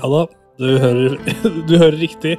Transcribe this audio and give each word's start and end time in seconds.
Ja 0.00 0.08
da, 0.08 0.20
du 0.56 0.78
hører, 0.80 1.16
du 1.68 1.74
hører 1.76 1.98
riktig. 2.00 2.38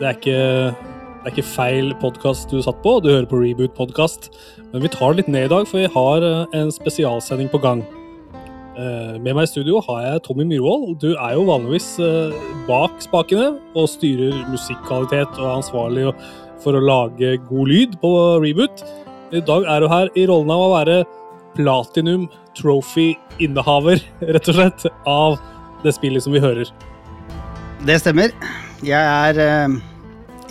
Det 0.00 0.06
er 0.08 0.14
ikke, 0.16 0.36
det 0.72 1.28
er 1.28 1.32
ikke 1.34 1.44
feil 1.44 1.90
podkast 2.00 2.48
du 2.48 2.62
satt 2.64 2.78
på, 2.84 2.94
du 3.04 3.10
hører 3.10 3.26
på 3.28 3.40
Reboot 3.42 3.74
podkast. 3.76 4.30
Men 4.72 4.84
vi 4.86 4.90
tar 4.92 5.12
det 5.12 5.20
litt 5.20 5.32
ned 5.34 5.48
i 5.48 5.50
dag, 5.52 5.66
for 5.68 5.82
vi 5.82 5.90
har 5.92 6.24
eh, 6.24 6.54
en 6.56 6.72
spesialsending 6.72 7.50
på 7.52 7.60
gang. 7.60 7.82
Eh, 8.80 9.18
Med 9.20 9.34
meg 9.36 9.44
i 9.44 9.50
studio 9.50 9.82
har 9.84 10.06
jeg 10.06 10.22
Tommy 10.24 10.46
Myhrvold. 10.48 10.94
Du 11.02 11.10
er 11.12 11.34
jo 11.36 11.44
vanligvis 11.50 11.90
eh, 12.00 12.32
bak 12.68 12.96
spakene 13.04 13.50
og 13.76 13.90
styrer 13.92 14.38
musikkvalitet 14.48 15.36
og 15.36 15.44
er 15.44 15.56
ansvarlig 15.58 16.06
for 16.64 16.78
å 16.78 16.84
lage 16.86 17.34
god 17.50 17.72
lyd 17.74 17.98
på 18.00 18.12
Reboot. 18.40 18.86
I 19.36 19.42
dag 19.44 19.68
er 19.68 19.84
du 19.84 19.90
her 19.92 20.08
i 20.16 20.24
rollen 20.30 20.54
av 20.54 20.64
å 20.64 20.72
være 20.78 21.02
platinum 21.58 22.24
trophy-innehaver, 22.56 24.00
rett 24.32 24.48
og 24.48 24.56
slett, 24.56 24.88
av 25.04 25.36
det 25.84 25.92
spillet 25.98 26.24
som 26.24 26.32
vi 26.32 26.40
hører. 26.40 26.72
Det 27.86 27.98
stemmer. 28.00 28.30
Jeg 28.86 28.98
er 29.30 29.38
eh, 29.42 29.76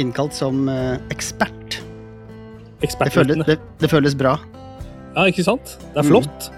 innkalt 0.02 0.36
som 0.36 0.66
eh, 0.72 0.98
ekspert. 1.14 1.78
Det 2.82 2.90
føles, 3.14 3.44
det, 3.46 3.60
det 3.80 3.90
føles 3.92 4.16
bra. 4.18 4.36
Ja, 5.16 5.28
ikke 5.30 5.44
sant? 5.46 5.76
Det 5.94 6.02
er 6.02 6.08
Mm. 6.08 6.10
flott. 6.10 6.50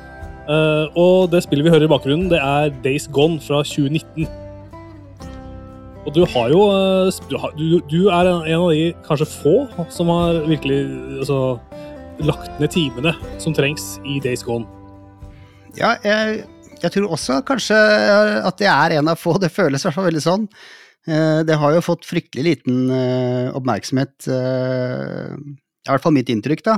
Eh, 0.44 0.86
og 1.00 1.30
det 1.32 1.44
spillet 1.44 1.66
vi 1.66 1.72
hører 1.74 1.86
i 1.88 1.92
bakgrunnen, 1.92 2.30
det 2.32 2.40
er 2.40 2.72
Days 2.84 3.08
Gone 3.12 3.40
fra 3.44 3.62
2019. 3.64 4.28
Og 6.06 6.12
du 6.16 6.26
har 6.28 6.50
jo 6.52 6.60
Du, 7.30 7.38
har, 7.40 7.52
du, 7.58 7.80
du 7.90 8.08
er 8.10 8.28
en 8.28 8.42
en 8.48 8.60
av 8.60 8.72
de 8.72 8.94
kanskje 9.08 9.26
få 9.30 9.54
som 9.90 10.08
har 10.12 10.42
virkelig 10.50 10.82
altså, 11.20 11.60
lagt 12.20 12.60
ned 12.60 12.68
timene 12.74 13.14
som 13.40 13.54
trengs 13.56 14.00
i 14.06 14.20
Days 14.20 14.44
Gone. 14.44 14.66
Ja, 15.78 15.94
jeg, 16.04 16.44
jeg 16.84 16.92
tror 16.94 17.14
også 17.16 17.39
kanskje 17.48 17.78
at 18.44 18.58
det 18.59 18.67
er 18.70 18.98
en 19.00 19.12
av 19.14 19.20
få. 19.20 19.38
Det 19.42 19.52
føles 19.53 19.81
i 19.84 19.88
hvert 19.88 19.95
fall 19.98 20.09
veldig 20.09 20.23
sånn. 20.23 20.48
Eh, 21.08 21.42
Det 21.48 21.58
har 21.59 21.75
jo 21.75 21.84
fått 21.84 22.08
fryktelig 22.08 22.44
liten 22.50 22.90
eh, 22.92 23.50
oppmerksomhet. 23.56 24.28
eh, 24.28 25.34
I 25.34 25.90
hvert 25.90 26.03
fall 26.03 26.16
mitt 26.16 26.30
inntrykk, 26.31 26.64
da. 26.67 26.78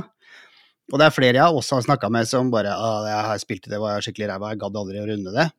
Og 0.92 1.00
det 1.00 1.06
er 1.08 1.14
flere 1.14 1.40
jeg 1.40 1.58
også 1.58 1.80
har 1.80 1.86
snakka 1.88 2.10
med 2.14 2.28
som 2.30 2.50
bare 2.50 2.70
ah, 2.70 3.02
'Jeg 3.06 3.24
har 3.26 3.38
spilt 3.42 3.64
det, 3.68 3.78
var 3.82 4.00
skikkelig 4.00 4.28
ræva, 4.30 4.50
jeg 4.54 4.60
gadd 4.62 4.76
aldri 4.78 5.00
å 5.02 5.06
runde 5.10 5.32
det'. 5.34 5.50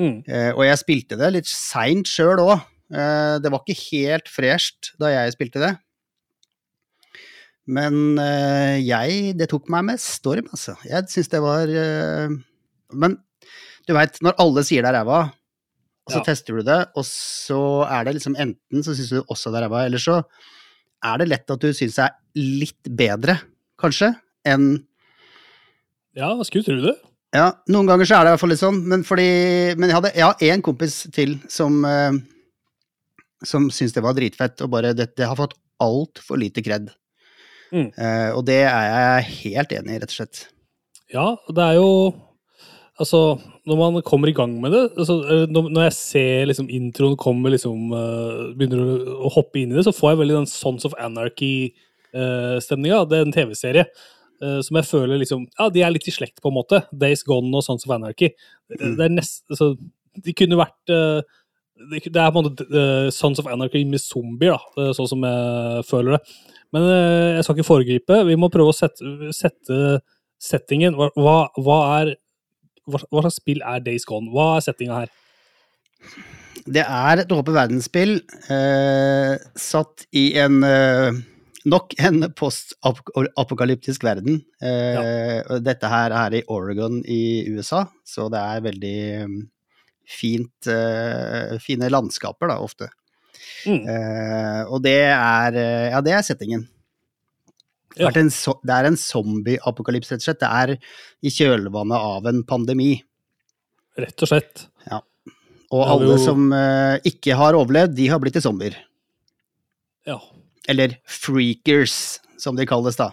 Mm. 0.00 0.16
Eh, 0.26 0.52
og 0.56 0.64
jeg 0.64 0.78
spilte 0.80 1.18
det 1.20 1.32
litt 1.32 1.46
seint 1.46 2.08
sjøl 2.08 2.40
òg. 2.40 2.60
Eh, 2.92 3.38
det 3.44 3.50
var 3.52 3.60
ikke 3.60 3.92
helt 3.92 4.28
fresht 4.28 4.94
da 4.98 5.12
jeg 5.12 5.36
spilte 5.36 5.60
det. 5.60 5.74
Men 7.66 8.18
eh, 8.20 8.80
jeg 8.84 9.36
Det 9.38 9.48
tok 9.48 9.68
meg 9.72 9.84
med 9.84 10.00
storm, 10.02 10.48
altså. 10.52 10.76
Jeg 10.84 11.08
syns 11.08 11.30
det 11.32 11.40
var 11.40 11.68
eh, 11.68 12.28
Men 12.92 13.18
du 13.86 13.94
veit, 13.96 14.18
når 14.24 14.36
alle 14.42 14.64
sier 14.64 14.82
det 14.84 14.90
er 14.92 14.98
ræva, 15.02 15.22
og 16.04 16.12
så 16.12 16.20
Ja. 16.20 16.24
tester 16.24 16.56
du 16.58 16.62
det, 16.66 16.80
og 16.96 17.04
så 17.08 17.60
er 17.88 18.04
det 18.04 18.14
liksom 18.16 18.36
enten 18.36 18.82
så 18.84 18.94
syns 18.96 19.10
du 19.10 19.22
også 19.24 19.52
det 19.52 19.60
er 19.62 19.66
ræva, 19.68 19.84
eller 19.86 19.98
så 19.98 20.18
er 21.04 21.18
det 21.18 21.28
lett 21.28 21.50
at 21.50 21.60
du 21.60 21.72
syns 21.72 21.96
det 21.96 22.04
er 22.04 22.14
litt 22.36 22.82
bedre, 22.96 23.38
kanskje, 23.80 24.14
enn 24.44 24.84
Ja, 26.14 26.28
skulle 26.44 26.64
tro 26.64 26.76
det. 26.80 26.94
ja, 27.34 27.52
noen 27.68 27.88
ganger 27.88 28.06
så 28.06 28.14
er 28.20 28.24
det 28.24 28.28
i 28.28 28.32
hvert 28.34 28.40
fall 28.44 28.52
litt 28.54 28.62
sånn, 28.62 28.82
men 28.86 29.02
fordi 29.02 29.74
Men 29.76 29.88
jeg 29.90 29.96
hadde 29.96 30.12
jeg 30.14 30.24
har 30.24 30.34
én 30.54 30.62
kompis 30.62 31.00
til 31.12 31.40
som 31.48 31.84
eh, 31.84 32.12
som 33.44 33.66
syns 33.70 33.92
det 33.92 34.02
var 34.02 34.14
dritfett, 34.14 34.60
og 34.62 34.70
bare 34.70 34.94
det, 34.94 35.14
det 35.16 35.26
har 35.26 35.36
fått 35.36 35.52
altfor 35.82 36.38
lite 36.40 36.62
kred. 36.64 36.88
Mm. 37.74 37.90
Uh, 37.98 38.30
og 38.38 38.44
det 38.46 38.62
er 38.64 38.86
jeg 39.20 39.24
helt 39.42 39.72
enig 39.72 39.96
i, 39.96 39.98
rett 40.00 40.12
og 40.12 40.16
slett. 40.16 40.46
Ja, 41.12 41.26
det 41.52 41.60
er 41.66 41.74
jo 41.74 41.88
Altså, 43.02 43.40
når 43.66 43.78
man 43.80 44.02
kommer 44.06 44.30
i 44.30 44.36
gang 44.36 44.52
med 44.62 44.70
det 44.70 44.82
altså, 45.02 45.16
eh, 45.26 45.46
når, 45.50 45.82
jeg 45.88 45.94
ser 45.96 46.44
liksom 46.46 46.68
introen 46.70 47.16
kommer 47.18 47.50
liksom 47.50 47.90
eh, 47.90 48.52
Begynner 48.54 48.82
å, 49.16 49.32
hoppe 49.34 49.58
inn 49.58 49.72
i 49.72 49.78
det, 49.78 49.82
så 49.88 49.94
får 49.94 50.12
jeg 50.12 50.20
veldig 50.20 50.36
den 50.36 50.46
Sons 50.50 50.86
of 50.86 50.94
Anarchy-stemninga. 51.02 53.00
det 53.10 53.18
er 53.18 53.26
en 53.26 53.34
TV-serie 53.34 53.84
eh, 53.88 54.60
som 54.62 54.78
jeg 54.78 54.86
føler 54.86 55.18
liksom 55.18 55.48
Ja, 55.58 55.66
de 55.74 55.82
er 55.82 55.90
litt 55.94 56.06
i 56.06 56.14
slekt, 56.14 56.38
på 56.38 56.52
en 56.52 56.58
måte. 56.60 56.84
Days 56.94 57.26
Gone 57.26 57.50
og 57.50 57.66
Sons 57.66 57.86
of 57.86 57.94
Anarchy. 57.96 58.30
Det, 58.70 58.78
Mm. 58.78 58.94
det 58.96 59.04
er 59.04 59.16
nest, 59.18 59.42
altså, 59.50 59.74
de 60.24 60.32
kunne 60.38 60.60
vært 60.62 60.94
eh, 60.94 61.20
det, 61.90 62.16
er 62.16 62.30
på 62.30 62.38
en 62.38 62.46
måte 62.46 62.64
eh, 62.70 63.10
Sons 63.10 63.40
of 63.42 63.50
Anarchy 63.50 63.84
med 63.84 64.00
zombier, 64.00 64.54
da, 64.54 64.82
eh, 64.82 64.92
sånn 64.94 65.10
som 65.10 65.24
jeg 65.26 65.86
føler 65.90 66.16
det. 66.16 66.34
Men 66.74 66.82
eh, 66.86 67.30
jeg 67.36 67.44
skal 67.44 67.56
ikke 67.58 67.70
foregripe. 67.70 68.20
Vi 68.28 68.36
må 68.38 68.50
prøve 68.52 68.70
å 68.70 68.76
sette, 68.76 69.02
sette 69.34 69.98
settingen. 70.42 70.94
Hva, 70.94 71.36
hva 71.58 71.78
er 72.00 72.14
hva, 72.88 73.00
hva 73.10 73.24
slags 73.24 73.38
spill 73.40 73.62
er 73.64 73.84
Days 73.84 74.06
Gone? 74.08 74.32
Hva 74.32 74.56
er 74.58 74.66
settinga 74.66 75.02
her? 75.02 75.12
Det 76.64 76.84
er 76.84 77.20
et 77.20 77.32
åpent 77.34 77.56
verdensspill 77.56 78.18
eh, 78.52 79.34
satt 79.58 80.06
i 80.16 80.26
en 80.40 80.60
eh, 80.64 81.22
Nok 81.64 81.94
en 81.96 82.26
postapokalyptisk 82.36 84.02
verden. 84.04 84.42
Eh, 84.60 84.98
ja. 84.98 85.56
Dette 85.64 85.88
her 85.88 86.12
er 86.12 86.34
i 86.36 86.42
Oregon 86.52 86.98
i 87.08 87.46
USA, 87.48 87.86
så 88.04 88.26
det 88.28 88.42
er 88.42 88.66
veldig 88.66 88.98
mm, 89.30 89.38
fint 90.04 90.68
eh, 90.68 91.56
Fine 91.64 91.88
landskaper, 91.88 92.52
da, 92.52 92.58
ofte. 92.60 92.90
Mm. 93.64 93.80
Eh, 93.80 94.60
og 94.68 94.84
det 94.84 94.98
er 95.08 95.56
eh, 95.56 95.88
Ja, 95.94 96.04
det 96.04 96.12
er 96.18 96.26
settingen. 96.26 96.66
Ja. 98.00 98.10
en, 98.18 98.30
so 98.34 98.56
det 98.66 98.74
er 98.74 98.88
en 98.88 98.96
zombie-apokalypse, 98.98 100.16
rett 100.16 100.22
og 100.24 100.28
slett. 100.28 100.40
Det 100.40 100.50
er 100.50 100.72
i 101.22 101.30
kjølvannet 101.30 102.06
av 102.14 102.26
en 102.26 102.40
pandemi. 102.48 102.94
Rett 103.98 104.24
og 104.26 104.30
slett. 104.30 104.64
Og 105.74 105.80
Det 105.80 105.86
er 105.86 105.92
alle 105.94 106.14
jo- 106.14 106.22
som 106.22 106.52
uh, 106.52 106.96
ikke 107.02 107.34
har 107.34 107.56
overlevd, 107.58 107.96
de 107.96 108.08
har 108.08 108.20
blitt 108.22 108.36
til 108.36 108.44
zombier. 108.44 108.76
Ja. 110.06 110.20
Eller 110.68 110.98
freakers, 111.04 112.20
som 112.38 112.56
de 112.56 112.66
kalles 112.66 112.96
da, 112.96 113.10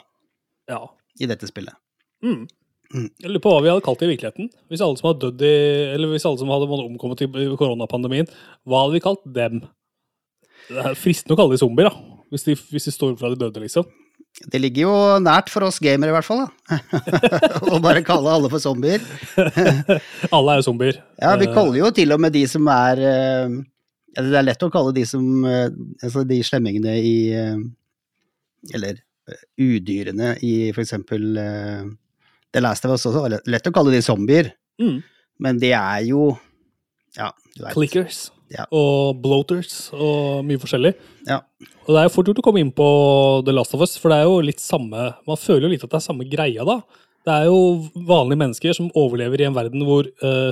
ja. 0.70 0.82
i 1.20 1.26
dette 1.26 1.48
spillet. 1.50 1.74
Mm. 2.22 2.46
Mm. 2.92 3.08
Jeg 3.24 3.30
lurer 3.32 3.42
på 3.42 3.54
hva 3.54 3.62
vi 3.64 3.72
hadde 3.72 3.84
kalt 3.86 4.00
det 4.00 4.10
i 4.10 4.12
virkeligheten. 4.12 4.50
Hvis 4.70 4.84
alle 4.84 5.00
som 5.00 5.14
dødd 5.16 5.42
i 5.48 5.54
Eller 5.96 6.12
hvis 6.12 6.26
alle 6.28 6.38
som 6.38 6.50
hadde 6.52 6.68
omkommet 6.68 7.24
i 7.24 7.28
koronapandemien, 7.56 8.28
hva 8.68 8.84
hadde 8.84 8.98
vi 8.98 9.04
kalt 9.06 9.24
dem? 9.26 9.62
Det 10.68 10.84
er 10.86 11.00
fristende 11.00 11.34
å 11.34 11.40
kalle 11.40 11.56
de 11.56 11.62
zombier, 11.64 11.90
da. 11.90 12.20
Hvis 12.32 12.46
de, 12.46 12.56
hvis 12.56 12.86
de 12.88 12.94
står 12.94 13.14
opp 13.14 13.24
fra 13.24 13.32
de 13.32 13.40
døde, 13.40 13.64
liksom. 13.64 13.88
Det 14.52 14.58
ligger 14.62 14.82
jo 14.88 14.94
nært 15.22 15.50
for 15.54 15.68
oss 15.68 15.78
gamere, 15.84 16.10
i 16.10 16.16
hvert 16.16 16.26
fall. 16.26 16.46
Å 17.76 17.80
bare 17.84 18.02
kalle 18.08 18.32
alle 18.32 18.50
for 18.50 18.64
zombier. 18.64 19.04
Alle 20.36 20.54
er 20.56 20.62
jo 20.62 20.66
zombier. 20.66 20.98
Ja, 21.22 21.36
vi 21.38 21.46
Eh, 21.50 21.54
kaller 21.54 21.78
jo 21.78 21.92
til 21.94 22.12
og 22.16 22.22
med 22.24 22.34
de 22.34 22.46
som 22.50 22.66
er 22.72 23.02
eh, 23.06 23.54
ja, 24.16 24.24
Det 24.24 24.40
er 24.40 24.48
lett 24.48 24.64
å 24.66 24.72
kalle 24.74 24.94
de 24.96 25.04
som 25.08 25.46
eh, 25.46 25.68
Altså 26.02 26.24
de 26.28 26.40
slemmingene 26.48 26.96
i 26.98 27.14
Eller 28.74 28.98
udyrene 29.62 30.34
i 30.44 30.72
for 30.76 30.82
eksempel 30.84 31.28
The 31.38 32.60
Last 32.64 32.84
of 32.88 32.92
Us 32.98 33.06
også. 33.08 33.40
Lett 33.48 33.68
å 33.70 33.76
kalle 33.76 33.94
de 33.94 34.02
zombier, 34.04 34.54
Mm. 34.82 35.04
men 35.40 35.60
de 35.62 35.70
er 35.78 36.00
jo 36.08 36.32
Ja, 37.16 37.30
du 37.56 37.62
vet. 37.64 37.74
Clickers 37.76 38.32
Ja. 38.52 38.66
og 38.76 39.22
bloaters 39.24 39.92
og 39.96 40.44
mye 40.48 40.60
forskjellig. 40.60 40.92
Ja. 41.28 41.40
Og 41.86 41.94
det 41.94 42.02
er 42.02 42.08
jo 42.08 42.14
fort 42.16 42.32
gjort 42.32 42.42
å 42.42 42.46
komme 42.46 42.62
inn 42.64 42.74
på 42.76 42.88
The 43.48 43.54
Last 43.56 43.76
of 43.78 43.84
Us, 43.86 43.96
for 44.00 44.12
det 44.12 44.20
er 44.22 44.28
jo 44.28 44.42
litt 44.44 44.62
samme 44.62 45.08
Man 45.28 45.40
føler 45.40 45.68
jo 45.68 45.72
litt 45.72 45.86
at 45.86 45.94
det 45.94 46.00
er 46.02 46.04
samme 46.04 46.28
greia, 46.30 46.66
da. 46.68 46.82
Det 47.28 47.34
er 47.34 47.48
jo 47.52 47.58
vanlige 48.08 48.42
mennesker 48.42 48.76
som 48.76 48.90
overlever 48.98 49.42
i 49.42 49.48
en 49.48 49.56
verden 49.56 49.86
hvor 49.86 50.08
uh, 50.26 50.52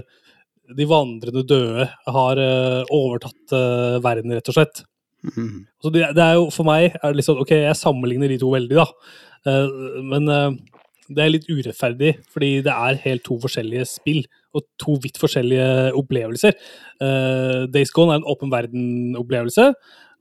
de 0.77 0.85
vandrende 0.85 1.43
døde 1.49 1.87
har 1.89 2.41
uh, 2.41 2.91
overtatt 2.93 3.55
uh, 3.55 3.97
verden, 4.05 4.35
rett 4.37 4.51
og 4.51 4.57
slett. 4.59 4.83
Mm. 5.35 5.65
Så 5.81 5.91
det, 5.91 6.05
det 6.15 6.23
er 6.23 6.37
jo, 6.37 6.45
For 6.53 6.63
meg 6.63 6.93
er 6.95 7.11
det 7.11 7.25
sånn 7.25 7.41
Ok, 7.41 7.49
jeg 7.51 7.75
sammenligner 7.75 8.31
de 8.31 8.37
to 8.39 8.53
veldig, 8.53 8.77
da. 8.79 8.85
Men 10.07 10.29
det 11.09 11.23
er 11.23 11.33
litt 11.33 11.49
urettferdig, 11.49 12.13
fordi 12.31 12.61
det 12.63 12.71
er 12.71 13.01
helt 13.03 13.25
to 13.25 13.35
forskjellige 13.41 13.87
spill. 13.89 14.21
Og 14.57 14.65
to 14.81 14.95
vidt 15.03 15.19
forskjellige 15.21 15.93
opplevelser. 15.97 16.55
Uh, 16.97 17.67
Days 17.69 17.91
Gone 17.93 18.15
er 18.15 18.21
en 18.21 18.29
åpen 18.29 18.49
verden-opplevelse, 18.49 19.67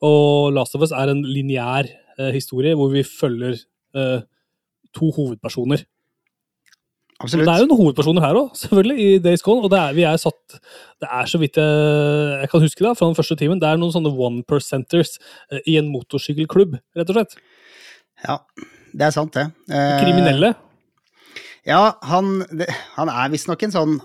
og 0.05 0.53
Last 0.53 0.77
of 0.77 0.85
Us 0.85 0.93
er 0.93 1.13
en 1.13 1.23
lineær 1.27 1.89
uh, 2.19 2.29
historie 2.35 2.75
hvor 2.77 2.93
vi 2.93 3.07
følger 3.07 3.57
uh, 3.97 4.21
to 4.95 5.09
hovedpersoner. 5.17 5.87
Og 7.19 7.25
Absolutt. 7.25 7.49
det 7.49 7.55
er 7.55 7.65
jo 7.65 7.71
noen 7.71 7.81
hovedpersoner 7.81 8.23
her 8.23 8.37
òg, 8.39 8.53
selvfølgelig, 8.55 8.99
i 9.01 9.19
Days 9.25 9.43
Gone. 9.43 9.65
Og 9.65 9.73
det 9.73 9.81
er, 9.81 9.97
vi 9.97 10.05
er 10.07 10.21
satt 10.23 10.61
Det 11.03 11.09
er 11.09 11.27
så 11.27 11.41
vidt 11.41 11.57
jeg, 11.59 12.37
jeg 12.45 12.53
kan 12.53 12.63
huske 12.63 12.85
da, 12.85 12.93
fra 12.95 13.09
den 13.09 13.19
første 13.19 13.39
timen, 13.41 13.59
det 13.59 13.67
er 13.67 13.81
noen 13.81 13.97
sånne 13.97 14.13
one 14.13 14.45
percenters 14.47 15.17
i 15.65 15.75
en 15.81 15.91
motorsykkelklubb, 15.91 16.79
rett 16.95 17.11
og 17.11 17.19
slett. 17.19 17.35
Ja, 18.23 18.39
det 18.93 19.09
er 19.09 19.17
sant, 19.17 19.35
det. 19.35 19.49
Kriminelle. 19.99 20.53
Ja, 21.69 21.99
han, 22.07 22.39
han 22.95 23.11
er 23.13 23.33
visstnok 23.33 23.67
en 23.67 23.75
sånn 23.75 23.99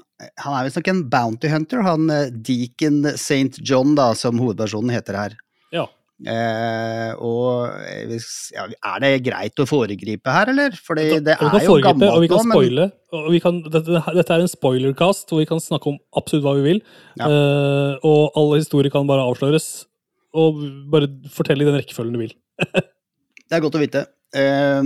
Han 0.44 0.58
er 0.58 0.68
visstnok 0.68 0.92
en 0.92 1.04
bounty 1.12 1.52
hunter, 1.52 1.84
han 1.86 2.10
eh, 2.14 2.30
Deacon 2.32 3.04
St. 3.16 3.62
John, 3.64 3.96
da, 4.00 4.12
som 4.18 4.40
hovedpersonen 4.42 4.94
heter 4.94 5.20
her. 5.20 5.38
Ja. 5.74 5.88
Eh, 6.24 7.12
og 7.20 7.74
eh, 7.84 8.14
ja, 8.54 8.68
er 8.70 9.02
det 9.04 9.10
greit 9.26 9.60
å 9.60 9.66
foregripe 9.68 10.32
her, 10.32 10.52
eller? 10.54 10.76
Fordi 10.78 11.08
Vi 11.10 11.20
det 11.26 11.36
er 11.36 11.66
jo 11.66 11.80
gammelt 11.84 12.14
og 12.14 12.24
gammelt 12.24 12.24
vi 12.24 12.30
kan 12.32 12.48
nå, 12.48 12.60
men 13.18 13.34
vi 13.34 13.42
kan, 13.44 13.60
dette, 13.66 14.04
dette 14.16 14.36
er 14.36 14.44
en 14.46 14.52
spoilercast, 14.52 15.28
hvor 15.30 15.42
vi 15.42 15.50
kan 15.50 15.60
snakke 15.64 15.92
om 15.92 15.98
absolutt 16.16 16.46
hva 16.46 16.56
vi 16.60 16.68
vil. 16.70 16.80
Ja. 17.20 17.28
Eh, 17.28 18.08
og 18.08 18.40
alle 18.40 18.62
historier 18.62 18.94
kan 18.94 19.10
bare 19.10 19.26
avsløres. 19.26 19.88
Og 20.34 20.64
bare 20.90 21.12
fortelle 21.34 21.66
i 21.66 21.70
den 21.70 21.78
rekkefølgen 21.78 22.16
du 22.16 22.24
vil. 22.24 22.34
det 22.64 23.58
er 23.58 23.66
godt 23.66 23.78
å 23.78 23.84
vite. 23.84 24.08
Eh, 24.34 24.82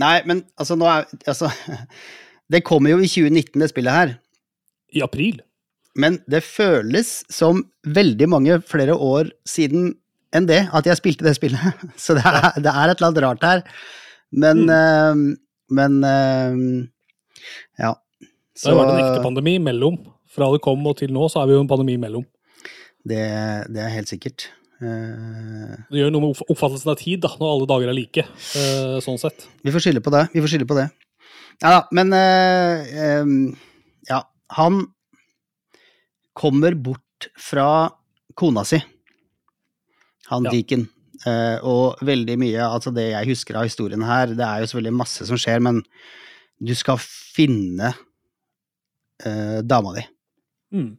nei, 0.00 0.16
men 0.26 0.44
altså, 0.58 0.78
nå 0.80 0.88
er 0.90 1.06
altså, 1.28 1.50
Det 2.50 2.64
kommer 2.66 2.90
jo 2.90 2.98
i 2.98 3.06
2019, 3.06 3.60
det 3.62 3.68
spillet 3.70 3.94
her. 3.94 4.16
I 4.96 5.02
april. 5.06 5.40
Men 5.98 6.20
det 6.30 6.42
føles 6.46 7.24
som 7.32 7.64
veldig 7.86 8.28
mange 8.30 8.60
flere 8.62 8.94
år 8.94 9.30
siden 9.48 9.94
enn 10.36 10.46
det, 10.46 10.60
at 10.72 10.86
jeg 10.86 10.98
spilte 11.00 11.26
det 11.26 11.34
spillet. 11.34 11.80
Så 12.04 12.14
det 12.14 12.22
er, 12.22 12.52
det 12.62 12.70
er 12.70 12.92
et 12.92 13.00
eller 13.00 13.08
annet 13.10 13.22
rart 13.24 13.46
her. 13.46 13.64
Men 14.30 14.62
eh, 14.70 15.24
Men 15.70 15.96
uh, 16.02 16.86
ja. 17.78 17.92
Det 18.60 18.68
har 18.68 18.76
vært 18.78 18.92
en 18.94 19.02
ekte 19.02 19.22
pandemi 19.24 19.56
mellom. 19.62 19.96
Fra 20.30 20.46
det 20.54 20.60
kom 20.62 20.82
og 20.86 20.96
til 21.00 21.10
nå, 21.14 21.26
så 21.30 21.40
er 21.42 21.50
vi 21.50 21.54
jo 21.56 21.62
en 21.64 21.70
pandemi 21.70 21.96
mellom. 21.98 22.22
det, 23.06 23.22
det 23.74 23.80
er 23.82 23.94
helt 23.96 24.10
sikkert. 24.10 24.48
Uh, 24.80 25.74
Det 25.90 25.98
gjør 25.98 26.12
noe 26.14 26.24
med 26.28 26.42
oppfattelsen 26.50 26.90
av 26.92 26.98
tid, 27.00 27.20
da, 27.24 27.30
når 27.40 27.54
alle 27.54 27.68
dager 27.70 27.90
er 27.90 27.96
like. 27.98 28.24
eh, 28.58 28.98
sånn 29.04 29.18
sett. 29.20 29.46
vi 29.64 29.72
får 29.74 29.82
skylde 29.86 30.02
på 30.04 30.12
det. 30.14 30.22
Vi 30.34 30.42
får 30.44 30.54
skylde 30.54 30.68
på 30.70 30.78
det. 30.78 30.86
Ja 31.60 31.72
da, 31.74 31.80
men 31.92 32.14
Ja, 32.14 33.18
han 34.56 34.82
kommer 36.36 36.74
bort 36.74 37.28
fra 37.38 37.90
kona 38.38 38.64
si, 38.64 38.80
han 40.30 40.46
Ja. 40.46 40.50
Deacon. 40.54 40.88
Eh, 41.26 41.58
og 41.68 42.00
veldig 42.06 42.36
mye, 42.40 42.64
altså 42.64 42.92
det 42.96 43.10
jeg 43.10 43.28
husker 43.28 43.58
av 43.60 43.66
historien 43.68 44.00
her, 44.06 44.32
det 44.32 44.46
er 44.46 44.62
jo 44.62 44.70
selvfølgelig 44.70 44.96
masse 44.96 45.26
som 45.28 45.36
skjer, 45.40 45.60
men 45.60 45.82
du 46.60 46.72
skal 46.76 47.00
finne 47.00 47.90
uh, 49.24 49.60
dama 49.60 49.94
di. 49.96 50.04
Mm. 50.76 50.90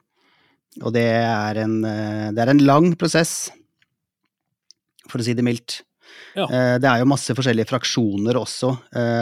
Og 0.82 0.94
det 0.94 1.08
er 1.10 1.62
en, 1.64 1.80
uh, 1.86 2.30
det 2.34 2.44
er 2.44 2.54
en 2.54 2.66
lang 2.66 2.92
prosess, 2.98 3.52
for 5.10 5.22
å 5.22 5.26
si 5.26 5.34
det 5.38 5.46
mildt. 5.46 5.82
Ja. 6.38 6.46
Uh, 6.46 6.76
Det 6.82 6.90
er 6.90 7.02
jo 7.02 7.10
masse 7.10 7.34
forskjellige 7.38 7.70
fraksjoner 7.70 8.38
også 8.40 8.76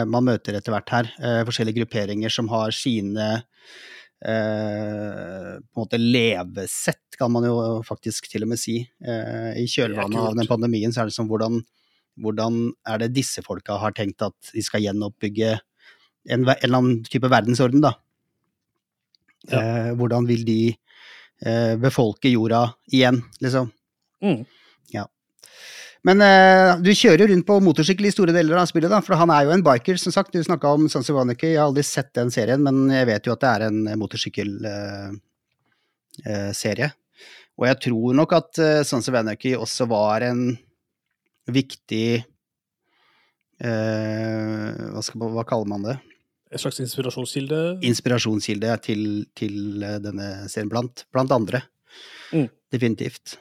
man 0.06 0.26
møter 0.28 0.56
etter 0.56 0.72
hvert 0.74 0.92
her. 0.94 1.08
Forskjellige 1.48 1.80
grupperinger 1.80 2.32
som 2.32 2.48
har 2.52 2.72
sine 2.76 3.26
eh, 4.26 5.56
på 5.60 5.76
en 5.76 5.82
måte 5.82 6.00
levesett, 6.00 7.16
kan 7.18 7.32
man 7.32 7.46
jo 7.48 7.56
faktisk 7.86 8.30
til 8.30 8.46
og 8.46 8.52
med 8.52 8.60
si. 8.60 8.80
Eh, 8.80 9.50
I 9.60 9.66
kjølvannet 9.70 10.20
av 10.22 10.38
den 10.38 10.50
pandemien 10.50 10.94
så 10.94 11.02
er 11.02 11.10
det 11.10 11.16
sånn 11.16 11.30
hvordan, 11.30 11.60
hvordan 12.20 12.60
er 12.88 13.02
det 13.04 13.12
disse 13.16 13.44
folka 13.46 13.78
har 13.80 13.96
tenkt 13.96 14.24
at 14.26 14.52
de 14.54 14.64
skal 14.64 14.84
gjenoppbygge 14.84 15.56
en, 15.56 16.44
en 16.44 16.54
eller 16.54 16.78
annen 16.78 17.02
type 17.08 17.28
verdensorden, 17.32 17.84
da. 17.84 17.94
Ja. 19.48 19.60
Eh, 19.60 19.90
hvordan 19.96 20.26
vil 20.28 20.44
de 20.44 20.60
eh, 20.70 21.76
befolke 21.80 22.32
jorda 22.32 22.66
igjen, 22.92 23.22
liksom. 23.40 23.72
Mm. 24.20 24.42
Men 26.08 26.22
uh, 26.24 26.78
du 26.80 26.92
kjører 26.96 27.28
rundt 27.28 27.46
på 27.48 27.58
motorsykkel 27.60 28.08
i 28.08 28.12
store 28.14 28.32
deler 28.36 28.56
av 28.60 28.70
spillet, 28.70 28.92
da, 28.92 29.02
for 29.04 29.18
han 29.20 29.32
er 29.34 29.44
jo 29.44 29.52
en 29.56 29.64
biker, 29.64 29.98
som 30.00 30.14
sagt. 30.14 30.32
Du 30.32 30.40
snakka 30.44 30.72
om 30.76 30.88
Sansa 30.88 31.12
of 31.12 31.20
Anarchy, 31.22 31.52
jeg 31.52 31.60
har 31.60 31.68
aldri 31.68 31.84
sett 31.84 32.14
den 32.16 32.32
serien, 32.32 32.62
men 32.64 32.88
jeg 32.94 33.08
vet 33.10 33.28
jo 33.28 33.34
at 33.36 33.44
det 33.44 33.50
er 33.50 33.66
en 33.68 33.82
motorsykkelserie. 34.00 35.18
Uh, 36.20 36.50
serie. 36.52 36.90
og 37.56 37.64
jeg 37.68 37.76
tror 37.86 38.16
nok 38.18 38.32
at 38.34 38.58
uh, 38.60 38.82
Sons 38.84 39.08
of 39.08 39.14
også 39.14 39.86
var 39.88 40.24
en 40.26 40.42
viktig 41.48 42.06
eh, 43.60 44.86
hva, 44.92 45.02
skal, 45.04 45.26
hva 45.34 45.44
kaller 45.48 45.70
man 45.70 45.86
det? 45.86 45.96
En 46.50 46.62
slags 46.62 46.80
inspirasjonskilde. 46.82 47.60
Inspirasjonskilde 47.86 48.74
til, 48.84 49.04
til 49.38 49.84
eh, 49.86 50.00
denne 50.02 50.32
serien, 50.50 50.70
blant, 50.72 51.04
blant 51.14 51.34
andre. 51.34 51.62
Mm. 52.34 52.48
Definitivt. 52.72 53.36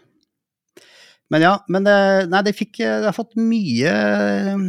Men 1.29 1.43
ja, 1.45 1.53
men 1.69 1.85
det, 1.85 1.95
nei, 2.31 2.39
det 2.47 2.55
fikk 2.57 2.79
Det 2.81 3.05
har 3.05 3.13
fått 3.13 3.35
mye 3.37 3.91
eh, 3.93 4.63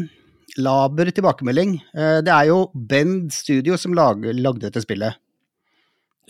laber 0.60 1.08
tilbakemelding. 1.14 1.78
Eh, 1.94 2.18
Det 2.26 2.32
er 2.34 2.50
jo 2.50 2.58
Bend 2.74 3.32
Studio 3.32 3.78
som 3.80 3.94
lag, 3.96 4.20
lagde 4.36 4.66
dette 4.66 4.82
spillet. 4.84 5.16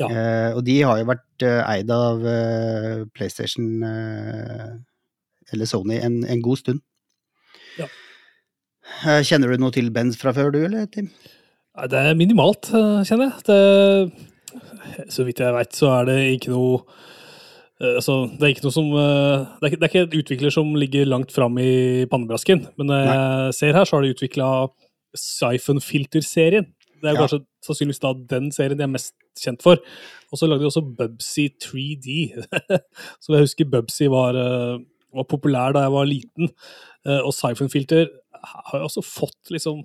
Ja. 0.00 0.06
Eh, 0.08 0.50
og 0.56 0.62
de 0.64 0.78
har 0.86 1.00
jo 1.00 1.08
vært 1.10 1.44
eid 1.44 1.90
av 1.92 2.22
eh, 2.24 3.02
PlayStation 3.16 3.82
eh, 3.84 4.70
eller 5.52 5.68
Sony 5.68 5.98
en, 6.00 6.22
en 6.24 6.40
god 6.44 6.62
stund. 6.62 6.80
Ja. 7.80 7.88
Kjenner 9.26 9.52
du 9.52 9.60
noe 9.62 9.74
til 9.74 9.90
Bend 9.94 10.16
fra 10.18 10.32
før, 10.36 10.50
du, 10.54 10.62
eller, 10.66 10.86
Tim? 10.94 11.10
Nei, 11.76 11.86
Det 11.90 12.00
er 12.00 12.16
minimalt, 12.18 12.70
kjenner 13.06 13.28
jeg. 13.28 13.44
Det, 13.46 15.06
så 15.12 15.26
vidt 15.26 15.42
jeg 15.42 15.54
veit, 15.54 15.76
så 15.76 15.92
er 16.00 16.08
det 16.08 16.16
ikke 16.36 16.54
noe 16.54 16.80
eh, 17.80 17.94
Altså, 17.96 18.16
det 18.36 18.42
er 18.46 18.52
ikke 18.54 18.66
noe 18.66 18.74
som 18.76 18.88
eh, 18.92 19.44
Det 19.60 19.64
er 19.64 19.70
ikke, 19.70 19.80
det 19.80 19.86
er 19.86 19.92
ikke 19.92 20.02
et 20.08 20.18
utvikler 20.22 20.54
som 20.54 20.74
ligger 20.76 21.08
langt 21.08 21.32
fram 21.32 21.56
i 21.58 22.04
pannebrasken. 22.10 22.66
Men 22.78 22.86
når 22.92 23.00
jeg 23.08 23.54
ser 23.60 23.72
her, 23.78 23.84
så 23.88 23.96
har 23.96 24.02
de 24.06 24.14
utvikla 24.14 24.48
Siphon-filter-serien. 25.16 26.66
Det 27.00 27.08
er 27.10 27.14
Ja. 27.16 27.20
kanskje 27.26 27.40
sannsynligvis 27.64 28.00
da 28.02 28.12
den 28.36 28.50
serien 28.52 28.76
de 28.78 28.84
er 28.84 28.92
mest 28.92 29.14
kjent 29.40 29.62
for. 29.62 29.78
Og 30.32 30.38
så 30.38 30.46
lagde 30.46 30.60
de 30.62 30.68
også 30.68 30.82
Bubsy 30.96 31.48
3D. 31.58 32.34
så 33.20 33.32
jeg 33.34 33.40
husker 33.46 33.64
Bubsy 33.72 34.06
var, 34.12 34.36
eh, 34.36 34.78
var 35.14 35.24
populær 35.24 35.72
da 35.72 35.86
jeg 35.86 35.92
var 35.96 36.04
liten. 36.06 36.50
Og 37.24 37.32
Siphon-filter 37.32 38.06
har 38.44 38.78
jo 38.78 38.84
også 38.84 39.02
fått 39.02 39.50
liksom 39.50 39.82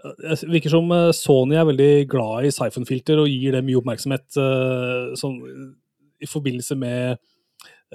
det 0.00 0.38
virker 0.48 0.70
som 0.72 0.88
Sony 1.12 1.56
er 1.60 1.66
veldig 1.68 2.08
glad 2.08 2.46
i 2.48 2.52
Siphon-filter 2.54 3.18
og 3.20 3.28
gir 3.28 3.52
det 3.52 3.60
mye 3.66 3.76
oppmerksomhet 3.82 4.24
sånn, 5.20 5.34
i 6.20 6.28
forbindelse 6.28 6.76
med 6.78 7.16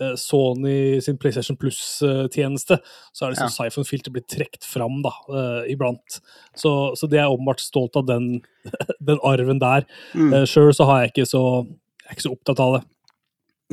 eh, 0.01 0.15
Sony 0.19 1.01
sin 1.01 1.19
PlayStation 1.21 1.57
Plus-tjeneste. 1.59 2.79
Så 3.13 3.25
er 3.25 3.33
det 3.33 3.39
sånn 3.41 3.51
Ja. 3.51 3.55
Siphon-filter 3.57 4.13
blitt 4.15 4.27
trukket 4.31 4.67
fram 4.67 5.01
da, 5.05 5.13
uh, 5.29 5.61
iblant. 5.71 6.19
Så, 6.57 6.95
så 6.97 7.09
det 7.11 7.21
er 7.21 7.31
åpenbart 7.31 7.63
stolt 7.63 7.95
av 7.95 8.07
den, 8.09 8.41
den 9.11 9.21
arven 9.23 9.61
der. 9.63 9.87
Mm. 10.13 10.33
Uh, 10.33 10.43
Sjøl 10.49 10.73
så 10.75 10.89
har 10.89 11.03
jeg 11.03 11.15
ikke 11.15 11.29
så, 11.31 11.45
jeg 11.65 12.11
er 12.11 12.17
ikke 12.17 12.27
så 12.27 12.35
opptatt 12.35 12.65
av 12.65 12.77
det. 12.79 12.83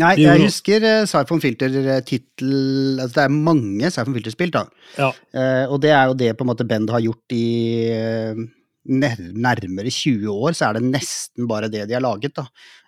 Nei, 0.00 0.14
jeg 0.22 0.40
husker 0.46 0.84
uh, 0.86 1.04
Siphon 1.08 1.40
Filter-tittel 1.42 3.00
altså 3.02 3.18
Det 3.18 3.24
er 3.26 3.34
mange 3.34 3.90
Siphon 3.92 4.16
Filter-spill, 4.16 4.54
da. 4.54 4.66
Ja, 4.96 5.12
Uh, 5.32 5.64
og 5.72 5.78
det 5.80 5.92
er 5.96 6.10
jo 6.10 6.16
det 6.16 6.32
på 6.36 6.44
en 6.44 6.50
måte 6.50 6.66
Bend 6.68 6.90
har 6.92 7.00
gjort 7.00 7.32
i 7.32 7.46
eh, 7.88 8.40
nærmere 8.84 9.88
20 9.88 10.28
år, 10.28 10.52
så 10.52 10.66
er 10.68 10.76
det 10.76 10.90
nesten 10.90 11.46
bare 11.48 11.70
det 11.72 11.86
de 11.88 11.96
har 11.96 12.04
laget, 12.04 12.34
da. 12.36 12.44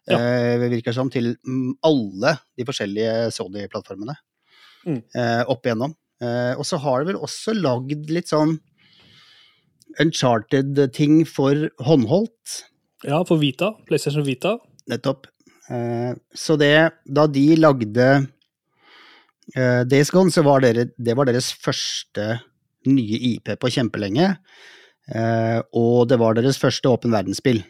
Ja. 0.08 0.18
Eh, 0.18 0.68
virker 0.68 0.92
som 0.92 1.08
til 1.10 1.34
alle 1.82 2.34
de 2.58 2.64
forskjellige 2.68 3.30
Sony-plattformene 3.32 4.16
Mm. 4.84 4.98
eh, 5.16 5.42
opp 5.48 5.64
igjennom. 5.64 5.94
Eh, 6.20 6.52
og 6.58 6.64
så 6.68 6.76
har 6.78 7.00
de 7.00 7.12
vel 7.12 7.22
også 7.24 7.54
lagd 7.56 8.10
litt 8.12 8.28
sånn 8.28 8.58
Uncharted-ting 10.00 11.24
for 11.28 11.68
håndholdt. 11.86 12.64
ja 13.04 13.22
for 13.24 13.38
Vita, 13.38 13.72
PlayStation 13.86 14.24
Vita. 14.26 14.58
Nettopp. 14.90 15.26
Eh, 15.70 16.14
så 16.34 16.58
det 16.58 16.92
Da 17.10 17.26
de 17.26 17.56
lagde 17.56 18.28
eh, 19.56 19.84
Days 19.84 20.10
Gone, 20.10 20.30
så 20.30 20.42
var 20.44 20.60
dere, 20.60 20.90
det 20.98 21.16
var 21.16 21.24
deres 21.26 21.52
første 21.52 22.40
nye 22.86 23.18
IP 23.36 23.54
på 23.60 23.70
kjempelenge. 23.72 24.36
Eh, 25.14 25.60
og 25.72 26.08
det 26.08 26.18
var 26.18 26.34
deres 26.34 26.58
første 26.60 26.88
åpen 26.88 27.12
verdensspill. 27.12 27.62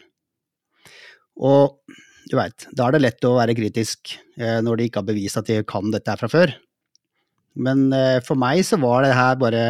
Og 1.37 1.79
du 2.25 2.37
veit, 2.39 2.65
da 2.73 2.87
er 2.87 2.95
det 2.95 3.03
lett 3.03 3.27
å 3.27 3.35
være 3.37 3.55
kritisk 3.57 4.15
eh, 4.39 4.57
når 4.65 4.79
de 4.79 4.87
ikke 4.89 5.03
har 5.03 5.09
bevist 5.09 5.37
at 5.41 5.49
de 5.49 5.59
kan 5.67 5.91
dette 5.93 6.09
her 6.09 6.21
fra 6.21 6.29
før. 6.31 6.55
Men 7.55 7.87
eh, 7.95 8.17
for 8.25 8.39
meg 8.39 8.63
så 8.67 8.79
var 8.81 9.05
det 9.05 9.13
her 9.15 9.37
bare 9.41 9.63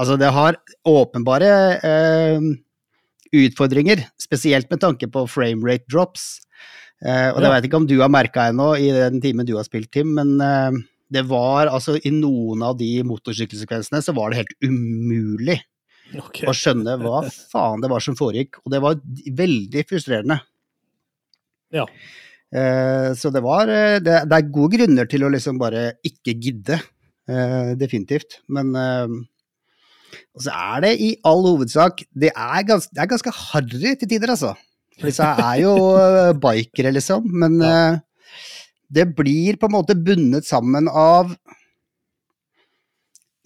Altså, 0.00 0.14
det 0.16 0.30
har 0.32 0.56
åpenbare 0.88 1.48
eh, 1.84 2.44
utfordringer, 3.36 4.06
spesielt 4.22 4.70
med 4.72 4.80
tanke 4.80 5.08
på 5.12 5.26
framerate 5.28 5.84
drops. 5.90 6.38
Eh, 7.04 7.28
og 7.34 7.40
det 7.42 7.48
Ja. 7.50 7.52
veit 7.52 7.66
ikke 7.68 7.80
om 7.82 7.88
du 7.90 7.98
har 8.00 8.08
merka 8.08 8.46
ennå 8.48 8.70
i 8.80 8.88
den 8.94 9.20
timen 9.20 9.44
du 9.44 9.56
har 9.58 9.66
spilt, 9.66 9.90
Tim, 9.92 10.14
men 10.16 10.40
eh, 10.40 10.78
det 11.12 11.26
var 11.28 11.68
altså 11.68 11.98
i 11.98 12.12
noen 12.14 12.62
av 12.62 12.78
de 12.78 13.02
motorsykkelsekvensene 13.04 14.00
så 14.00 14.14
var 14.16 14.30
det 14.30 14.40
helt 14.40 14.56
umulig 14.62 15.58
okay. 16.14 16.46
å 16.48 16.54
skjønne 16.54 16.96
hva 17.02 17.24
faen 17.28 17.82
det 17.82 17.90
var 17.90 18.00
som 18.04 18.16
foregikk, 18.16 18.62
og 18.64 18.72
det 18.72 18.80
var 18.80 19.00
veldig 19.42 19.84
frustrerende. 19.90 20.40
Ja. 21.74 21.84
Eh, 22.50 23.12
så 23.14 23.30
det 23.30 23.42
var 23.44 23.68
eh, 23.70 23.98
det, 24.02 24.16
det 24.26 24.36
er 24.40 24.48
gode 24.50 24.74
grunner 24.78 25.06
til 25.10 25.22
å 25.22 25.30
liksom 25.30 25.58
bare 25.60 25.92
ikke 26.06 26.34
gidde, 26.42 26.80
eh, 27.30 27.74
definitivt. 27.78 28.40
Men 28.50 28.72
eh, 28.74 29.12
Og 30.34 30.42
så 30.42 30.50
er 30.50 30.80
det 30.82 30.90
i 30.98 31.12
all 31.22 31.44
hovedsak 31.46 32.02
Det 32.10 32.32
er, 32.34 32.64
gans, 32.66 32.88
det 32.90 32.98
er 33.04 33.10
ganske 33.12 33.30
harry 33.36 33.94
til 34.00 34.10
tider, 34.10 34.32
altså. 34.34 34.56
For 34.98 35.06
disse 35.12 35.22
er 35.22 35.60
jo 35.62 35.74
bikere, 36.42 36.90
liksom. 36.96 37.30
Men 37.30 37.60
Ja. 37.62 38.00
det 38.90 39.06
blir 39.14 39.56
på 39.56 39.70
en 39.70 39.76
måte 39.78 39.94
bundet 39.94 40.44
sammen 40.44 40.88
av 40.90 41.30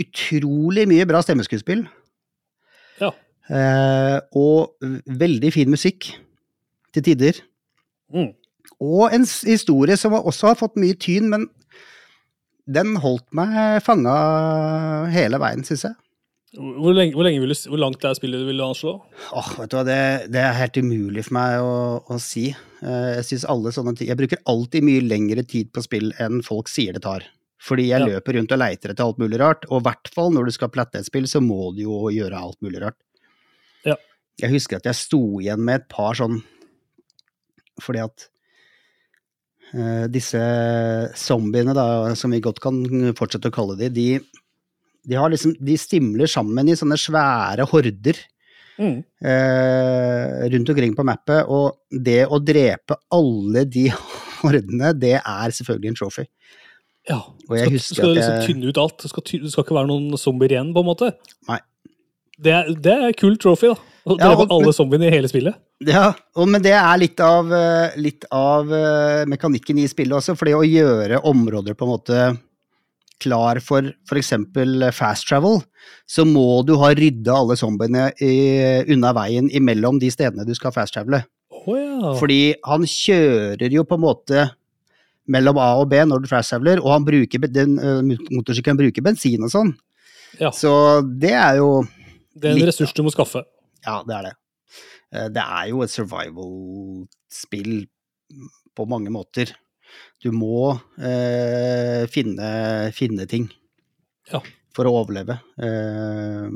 utrolig 0.00 0.86
mye 0.90 1.04
bra 1.06 1.20
stemmeskuespill. 1.22 1.84
Ja. 2.98 3.10
Og 4.34 4.74
veldig 5.06 5.52
fin 5.54 5.70
musikk 5.70 6.08
til 6.94 7.04
tider. 7.12 7.38
Mm. 8.14 8.30
Og 8.84 9.12
en 9.14 9.26
historie 9.26 9.96
som 10.00 10.14
også 10.16 10.52
har 10.52 10.58
fått 10.60 10.78
mye 10.80 10.96
tyn, 10.98 11.28
men 11.32 11.48
den 12.64 12.94
holdt 13.02 13.26
meg 13.36 13.82
fanga 13.84 14.14
hele 15.12 15.40
veien, 15.42 15.64
syns 15.66 15.84
jeg. 15.88 15.98
Hvor, 16.54 16.94
lenge, 16.94 17.16
hvor, 17.16 17.26
lenge 17.26 17.42
vil 17.42 17.50
du, 17.50 17.56
hvor 17.66 17.80
langt 17.82 18.04
er 18.06 18.14
spillet 18.14 18.44
du 18.44 18.46
vil 18.46 18.62
anslå? 18.62 18.92
Åh, 19.34 19.48
vet 19.58 19.72
du 19.72 19.76
hva, 19.76 19.82
det, 19.88 19.98
det 20.30 20.38
er 20.38 20.54
helt 20.60 20.76
umulig 20.78 21.24
for 21.26 21.34
meg 21.34 21.56
å, 21.66 21.72
å 22.14 22.18
si. 22.22 22.44
Eh, 22.78 23.08
jeg 23.18 23.26
synes 23.26 23.46
alle 23.50 23.72
sånne 23.74 23.94
ting 23.98 24.10
Jeg 24.12 24.20
bruker 24.20 24.42
alltid 24.50 24.86
mye 24.86 25.02
lengre 25.02 25.42
tid 25.50 25.72
på 25.74 25.82
spill 25.82 26.12
enn 26.22 26.44
folk 26.46 26.70
sier 26.70 26.94
det 26.94 27.02
tar. 27.06 27.26
Fordi 27.64 27.88
jeg 27.88 28.04
Ja. 28.04 28.06
løper 28.12 28.38
rundt 28.38 28.54
og 28.54 28.60
leiter 28.60 28.92
etter 28.92 29.02
alt 29.02 29.18
mulig 29.18 29.40
rart, 29.40 29.66
og 29.70 29.80
i 29.80 29.86
hvert 29.88 30.10
fall 30.14 30.30
når 30.34 30.46
du 30.46 30.54
skal 30.54 30.70
platte 30.70 31.00
et 31.00 31.08
spill, 31.08 31.26
så 31.26 31.42
må 31.42 31.72
du 31.74 31.82
jo 31.88 32.04
gjøre 32.14 32.38
alt 32.38 32.60
mulig 32.62 32.82
rart. 32.84 32.98
Ja. 33.88 33.96
Jeg 34.38 34.54
husker 34.54 34.78
at 34.78 34.86
jeg 34.86 34.98
sto 35.00 35.22
igjen 35.42 35.62
med 35.64 35.82
et 35.82 35.88
par 35.90 36.14
sånn 36.18 36.42
Fordi 37.82 38.02
at 38.04 38.28
uh, 39.74 40.04
disse 40.12 40.42
zombiene, 41.18 41.74
da, 41.76 42.14
som 42.18 42.34
vi 42.34 42.42
godt 42.44 42.62
kan 42.62 42.82
fortsette 43.18 43.50
å 43.50 43.54
kalle 43.54 43.78
de, 43.80 43.90
de, 43.94 44.06
de, 45.04 45.18
har 45.18 45.32
liksom, 45.32 45.56
de 45.58 45.78
stimler 45.80 46.30
sammen 46.30 46.70
i 46.70 46.78
sånne 46.78 47.00
svære 47.00 47.66
horder 47.72 48.22
Mm. 48.74 49.04
eh, 49.22 50.48
rundt 50.50 50.68
omkring 50.68 50.96
på 50.96 51.04
mappet, 51.06 51.46
og 51.46 51.78
det 51.90 52.24
å 52.26 52.40
drepe 52.42 52.96
alle 53.14 53.62
de 53.70 53.84
hordene, 54.40 54.90
det 54.98 55.20
er 55.20 55.54
selvfølgelig 55.54 55.92
en 55.92 55.98
trophy. 56.00 56.24
Ja. 57.08 57.20
Og 57.48 57.54
jeg 57.54 57.66
skal, 57.68 57.76
husker 57.76 57.98
skal 58.00 58.10
at 58.10 58.18
liksom 58.18 58.40
tynne 58.48 58.72
ut 58.72 58.80
alt? 58.80 58.96
Det 59.02 59.12
skal, 59.12 59.26
det 59.44 59.52
skal 59.52 59.66
ikke 59.66 59.78
være 59.78 59.90
noen 59.92 60.18
zombier 60.18 60.56
igjen, 60.56 60.72
på 60.74 60.82
en 60.82 60.88
måte? 60.88 61.12
Nei. 61.50 61.60
Det 62.42 62.54
er, 62.56 62.70
det 62.74 62.94
er 63.06 63.14
kul 63.18 63.36
trophy, 63.38 63.70
da. 63.70 63.93
Å 64.06 64.18
Ja, 64.20 64.32
og- 64.36 64.50
alle 64.52 64.72
zombiene 64.76 65.06
i 65.08 65.10
hele 65.14 65.28
spillet. 65.28 65.54
Ja, 65.80 66.12
og, 66.36 66.48
men 66.48 66.60
det 66.62 66.72
er 66.76 66.98
litt 67.00 67.20
av, 67.24 67.50
eh, 67.52 67.94
litt 67.96 68.24
av 68.30 68.68
eh, 68.72 69.24
mekanikken 69.24 69.78
i 69.80 69.86
spillet 69.88 70.12
også, 70.18 70.36
fordi 70.36 70.52
å 70.52 70.60
gjøre 70.64 71.22
områder 71.24 71.74
på 71.74 71.86
en 71.86 71.92
måte 71.94 72.38
klar 73.22 73.60
for 73.64 73.86
f.eks. 74.10 74.32
fast 74.92 75.26
travel, 75.28 75.62
så 76.06 76.24
må 76.28 76.64
du 76.66 76.74
ha 76.76 76.90
rydda 76.92 77.32
alle 77.32 77.56
zombiene 77.56 78.10
i, 78.20 78.84
unna 78.92 79.12
veien 79.16 79.48
imellom 79.50 79.98
de 80.02 80.10
stedene 80.12 80.44
du 80.44 80.52
skal 80.54 80.72
fast 80.74 80.92
travele. 80.94 81.22
Oh, 81.64 81.72
ja. 81.78 82.12
Fordi 82.20 82.54
han 82.66 82.82
kjører 82.84 83.72
jo 83.72 83.84
på 83.88 83.96
en 83.96 84.04
måte 84.04 84.50
mellom 85.32 85.56
A 85.56 85.70
og 85.80 85.88
B 85.88 86.02
når 86.04 86.20
du 86.26 86.28
fast 86.28 86.52
traveler, 86.52 86.82
og 86.84 86.90
han 86.92 87.04
bruker, 87.06 87.46
den 87.48 87.78
motorsykkelen 88.34 88.76
bruker 88.82 89.00
bensin 89.06 89.46
og 89.46 89.52
sånn. 89.54 89.72
Ja. 90.42 90.50
Så 90.52 90.74
det 91.18 91.32
er 91.32 91.56
jo 91.62 91.86
det 92.34 92.50
er 92.50 92.52
en 92.52 92.58
litt- 92.60 92.68
ressurs 92.74 92.92
du 92.92 93.02
må 93.06 93.12
skaffe. 93.14 93.44
Ja, 93.86 93.98
det 94.06 94.14
er 94.16 94.22
det. 94.28 94.34
Eh, 95.14 95.28
Det 95.34 95.42
er 95.44 95.68
jo 95.70 95.82
et 95.84 95.90
survival-spill 95.92 97.86
på 98.74 98.86
mange 98.90 99.10
måter. 99.14 99.52
Du 100.24 100.30
må 100.34 100.72
eh, 100.98 102.04
finne, 102.10 102.48
finne 102.96 103.26
ting 103.30 103.50
Ja. 104.32 104.40
for 104.74 104.88
å 104.88 104.94
overleve. 105.04 105.36
Eh, 105.60 106.48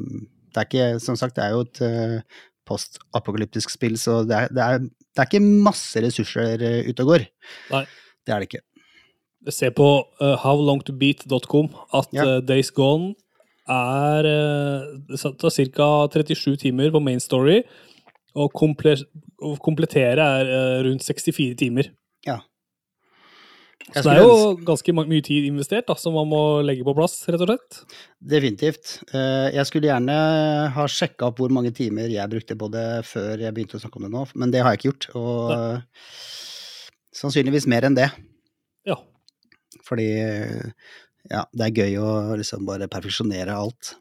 det 0.48 0.56
er 0.62 0.66
ikke, 0.66 0.86
som 1.04 1.16
sagt, 1.20 1.36
det 1.36 1.44
er 1.44 1.52
jo 1.54 1.60
et 1.66 1.80
eh, 1.84 2.20
postapokalyptisk 2.68 3.70
spill, 3.70 3.96
så 4.00 4.22
det 4.26 4.36
er, 4.36 4.48
det, 4.56 4.64
er, 4.64 4.78
det 4.88 5.22
er 5.22 5.28
ikke 5.28 5.44
masse 5.68 6.00
ressurser 6.02 6.64
eh, 6.64 6.88
ute 6.88 7.04
og 7.04 7.12
går. 7.14 7.28
Nei. 7.70 7.84
Det 8.26 8.34
er 8.34 8.42
det 8.42 8.48
ikke. 8.50 8.64
Se 9.54 9.70
på 9.72 9.84
uh, 10.20 10.34
howlongtobeat.com 10.42 11.68
at 11.96 12.10
Ja. 12.12 12.24
uh, 12.26 12.40
Days 12.44 12.72
Gone 12.74 13.14
er 13.68 14.28
uh, 14.28 14.98
Det 15.08 15.20
tar 15.40 15.54
ca. 15.74 15.88
37 16.14 16.56
timer 16.64 16.92
på 16.94 17.02
main 17.04 17.20
story, 17.20 17.62
og 18.38 18.52
komple 18.56 18.96
å 19.38 19.54
komplettere 19.62 20.24
er 20.40 20.52
eh, 20.52 20.76
rundt 20.86 21.04
64 21.06 21.54
timer. 21.58 21.92
Ja. 22.26 22.40
Så 23.88 24.02
det 24.04 24.18
er 24.18 24.26
jo 24.26 24.56
ganske 24.66 24.92
mye 24.92 25.22
tid 25.24 25.46
investert 25.48 25.86
da, 25.88 25.94
som 25.96 26.16
man 26.18 26.28
må 26.28 26.40
legge 26.66 26.84
på 26.84 26.92
plass, 26.96 27.22
rett 27.30 27.40
og 27.40 27.48
slett. 27.48 27.78
Definitivt. 28.34 28.98
Eh, 29.14 29.54
Jeg 29.54 29.64
skulle 29.70 29.88
gjerne 29.88 30.16
ha 30.74 30.86
sjekka 30.90 31.30
opp 31.30 31.40
hvor 31.40 31.54
mange 31.54 31.72
timer 31.76 32.10
jeg 32.12 32.32
brukte 32.34 32.58
på 32.58 32.68
det 32.74 32.88
før 33.08 33.44
jeg 33.46 33.54
begynte 33.56 33.78
å 33.78 33.84
snakke 33.84 34.00
om 34.00 34.08
det 34.08 34.12
nå, 34.12 34.26
men 34.34 34.52
det 34.52 34.64
har 34.64 34.74
jeg 34.74 34.82
ikke 34.82 34.90
gjort. 34.90 35.08
Og 35.22 35.54
eh, 35.54 36.02
sannsynligvis 37.22 37.68
mer 37.70 37.88
enn 37.88 37.96
det. 37.96 38.10
Ja. 38.88 38.98
Fordi 39.86 40.10
ja, 41.30 41.44
det 41.52 41.68
er 41.68 41.78
gøy 41.84 41.96
å 42.02 42.10
liksom 42.40 42.66
bare 42.68 42.88
perfeksjonere 42.90 43.54
alt. 43.54 43.94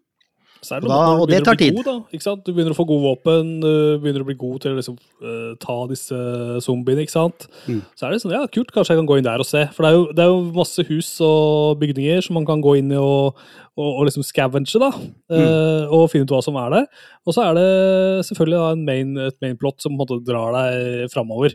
Er 0.72 0.78
Og 0.78 0.82
det 0.82 0.90
da- 0.90 1.22
og 1.22 1.28
det 1.30 1.44
tar 1.46 1.56
tid. 1.56 1.76
God, 1.76 1.86
da, 1.86 2.00
ikke 2.12 2.24
sant? 2.24 2.44
Du 2.44 2.52
begynner 2.52 2.74
å 2.74 2.76
få 2.76 2.86
gode 2.88 3.06
våpen, 3.06 3.62
du 3.62 4.00
begynner 4.02 4.24
å 4.24 4.26
bli 4.26 4.36
god 4.36 4.62
til 4.62 4.72
å 4.74 4.80
liksom, 4.80 4.98
uh, 5.22 5.54
ta 5.62 5.86
disse 5.88 6.18
zombiene, 6.66 7.06
ikke 7.06 7.14
sant. 7.14 7.48
Mm. 7.68 7.84
Så 7.96 8.08
er 8.08 8.12
det 8.12 8.22
sånn, 8.24 8.34
ja, 8.34 8.48
kult, 8.48 8.72
kanskje 8.74 8.96
jeg 8.96 9.00
kan 9.00 9.08
gå 9.08 9.18
inn 9.20 9.28
der 9.28 9.40
og 9.40 9.46
se. 9.46 9.68
For 9.72 9.86
det 9.86 9.92
er 9.92 9.96
jo, 9.96 10.06
det 10.12 10.24
er 10.26 10.32
jo 10.34 10.52
masse 10.58 10.88
hus 10.90 11.22
og 11.22 11.80
bygninger 11.80 12.24
som 12.26 12.34
man 12.40 12.46
kan 12.50 12.60
gå 12.62 12.78
inn 12.80 12.92
i 12.92 12.98
og, 12.98 13.38
og, 13.78 13.88
og 14.00 14.10
liksom 14.10 14.26
scavenge, 14.26 14.82
da. 14.82 14.92
Mm. 15.30 15.38
eh, 15.38 15.94
og 15.94 16.10
finne 16.12 16.26
ut 16.26 16.34
hva 16.36 16.42
som 16.44 16.58
er 16.58 16.74
der. 16.74 16.88
Og 17.28 17.38
så 17.38 17.46
er 17.46 17.54
det 17.54 18.26
selvfølgelig 18.26 18.58
da 18.60 18.72
en 18.74 18.86
main, 18.86 19.18
et 19.30 19.40
main 19.46 19.58
plot 19.62 19.80
som 19.86 19.94
på 19.94 20.02
en 20.02 20.04
måte 20.04 20.26
drar 20.26 20.58
deg 20.58 21.12
framover. 21.14 21.54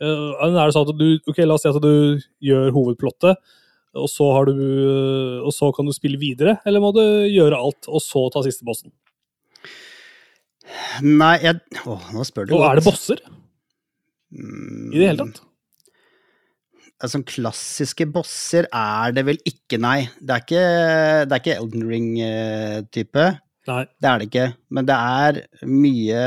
Uh, 0.00 0.32
er 0.40 0.64
det 0.64 0.72
sånn 0.72 0.88
at 0.88 0.96
du, 0.96 1.20
ok, 1.28 1.44
La 1.44 1.54
oss 1.58 1.66
si 1.66 1.68
at 1.68 1.76
du 1.84 2.22
gjør 2.40 2.72
hovedplottet, 2.72 3.36
og 3.98 4.06
så, 4.10 4.26
har 4.36 4.46
du, 4.50 4.54
og 5.42 5.52
så 5.54 5.70
kan 5.74 5.88
du 5.88 5.94
spille 5.94 6.20
videre, 6.20 6.58
eller 6.68 6.82
må 6.82 6.92
du 6.94 7.02
gjøre 7.30 7.58
alt, 7.58 7.88
og 7.90 8.02
så 8.04 8.28
ta 8.32 8.42
siste 8.46 8.66
bossen? 8.66 8.92
Nei, 11.02 11.34
jeg 11.42 11.58
Å, 11.82 11.96
nå 12.14 12.22
spør 12.26 12.46
du 12.46 12.52
Og 12.54 12.66
er 12.68 12.78
det 12.78 12.86
bosser 12.86 13.22
Mm, 14.30 14.92
i 14.94 15.00
det 15.00 15.06
hele 15.08 15.24
tatt? 15.24 15.40
Altså, 17.02 17.18
klassiske 17.26 18.04
bosser 18.14 18.68
er 18.70 19.14
det 19.16 19.24
vel 19.26 19.40
ikke, 19.48 19.80
nei. 19.82 20.04
Det 20.20 20.36
er 20.36 20.44
ikke, 20.44 20.60
det 21.26 21.34
er 21.34 21.40
ikke 21.40 21.56
Elden 21.56 21.86
Ring-type. 21.88 23.24
Nei. 23.70 23.80
Det 23.98 24.10
er 24.10 24.20
det 24.20 24.28
ikke. 24.28 24.44
Men 24.76 24.86
det 24.86 24.98
er 25.00 25.40
mye 25.66 26.22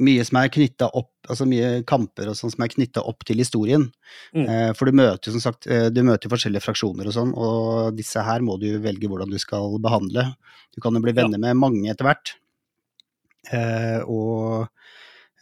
mye 0.00 0.24
som 0.26 0.38
er 0.40 0.48
knytta 0.52 0.88
opp, 0.96 1.10
altså 1.28 1.46
mye 1.48 1.82
kamper 1.88 2.30
og 2.30 2.36
sånn 2.38 2.52
som 2.54 2.64
er 2.64 2.72
knytta 2.72 3.02
opp 3.06 3.24
til 3.28 3.36
historien. 3.42 3.84
Mm. 4.34 4.46
Eh, 4.48 4.70
for 4.78 4.88
du 4.90 4.96
møter 4.96 5.28
jo 5.30 5.36
som 5.36 5.44
sagt, 5.44 5.66
eh, 5.70 5.88
du 5.92 6.00
møter 6.06 6.32
forskjellige 6.32 6.64
fraksjoner 6.64 7.06
og 7.10 7.14
sånn, 7.16 7.32
og 7.36 7.94
disse 7.98 8.22
her 8.24 8.40
må 8.46 8.56
du 8.60 8.68
velge 8.82 9.08
hvordan 9.10 9.30
du 9.30 9.38
skal 9.42 9.76
behandle. 9.82 10.24
Du 10.74 10.80
kan 10.80 10.94
jo 10.96 11.00
bli 11.04 11.12
Ja. 11.14 11.22
venner 11.24 11.38
med 11.38 11.56
mange 11.60 11.90
etter 11.92 12.04
hvert. 12.08 12.34
Eh, 13.52 14.00
og 14.06 14.68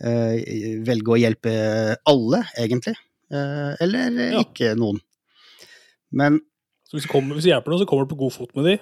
eh, 0.00 0.78
velge 0.86 1.14
å 1.14 1.18
hjelpe 1.18 1.96
alle, 2.06 2.44
egentlig. 2.58 2.94
Eller 3.30 4.32
Ja. 4.32 4.40
ikke 4.44 4.74
noen. 4.78 5.00
Men 6.12 6.40
Så 6.88 6.96
hvis 6.96 7.04
du, 7.04 7.08
kommer, 7.12 7.34
hvis 7.36 7.44
du 7.44 7.50
hjelper 7.50 7.68
noen, 7.68 7.80
så 7.82 7.86
kommer 7.86 8.06
du 8.08 8.14
på 8.14 8.18
god 8.22 8.32
fot 8.32 8.54
med 8.56 8.64
de, 8.64 8.78